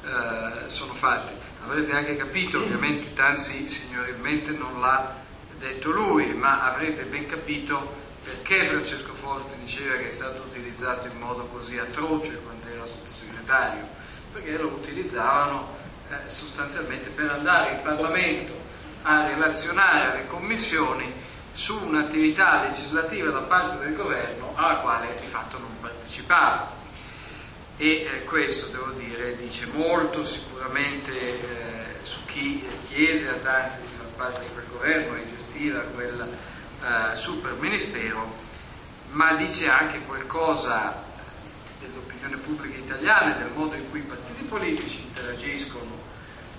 [0.03, 1.33] eh, sono fatte.
[1.68, 5.16] Avrete anche capito, ovviamente Tanzi signorilmente non l'ha
[5.57, 11.18] detto lui, ma avrete ben capito perché Francesco Forti diceva che è stato utilizzato in
[11.18, 13.88] modo così atroce quando era sottosegretario?
[14.32, 15.76] Perché lo utilizzavano
[16.11, 18.53] eh, sostanzialmente per andare in Parlamento
[19.01, 21.11] a relazionare alle commissioni
[21.53, 26.84] su un'attività legislativa da parte del governo alla quale di fatto non partecipava.
[27.78, 33.88] E eh, questo, devo dire, dice molto sicuramente eh, su chi chiese a Tanzi di
[33.97, 38.34] far parte di quel governo e gestiva quella eh, super ministero,
[39.09, 41.03] ma dice anche qualcosa
[41.82, 45.99] dell'opinione pubblica italiana e del modo in cui i partiti politici interagiscono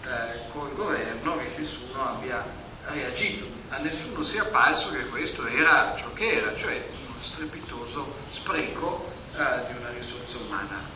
[0.04, 2.44] eh, col governo che nessuno abbia
[2.88, 3.46] reagito.
[3.70, 9.66] A nessuno sia apparso che questo era ciò che era, cioè uno strepitoso spreco eh,
[9.66, 10.95] di una risorsa umana.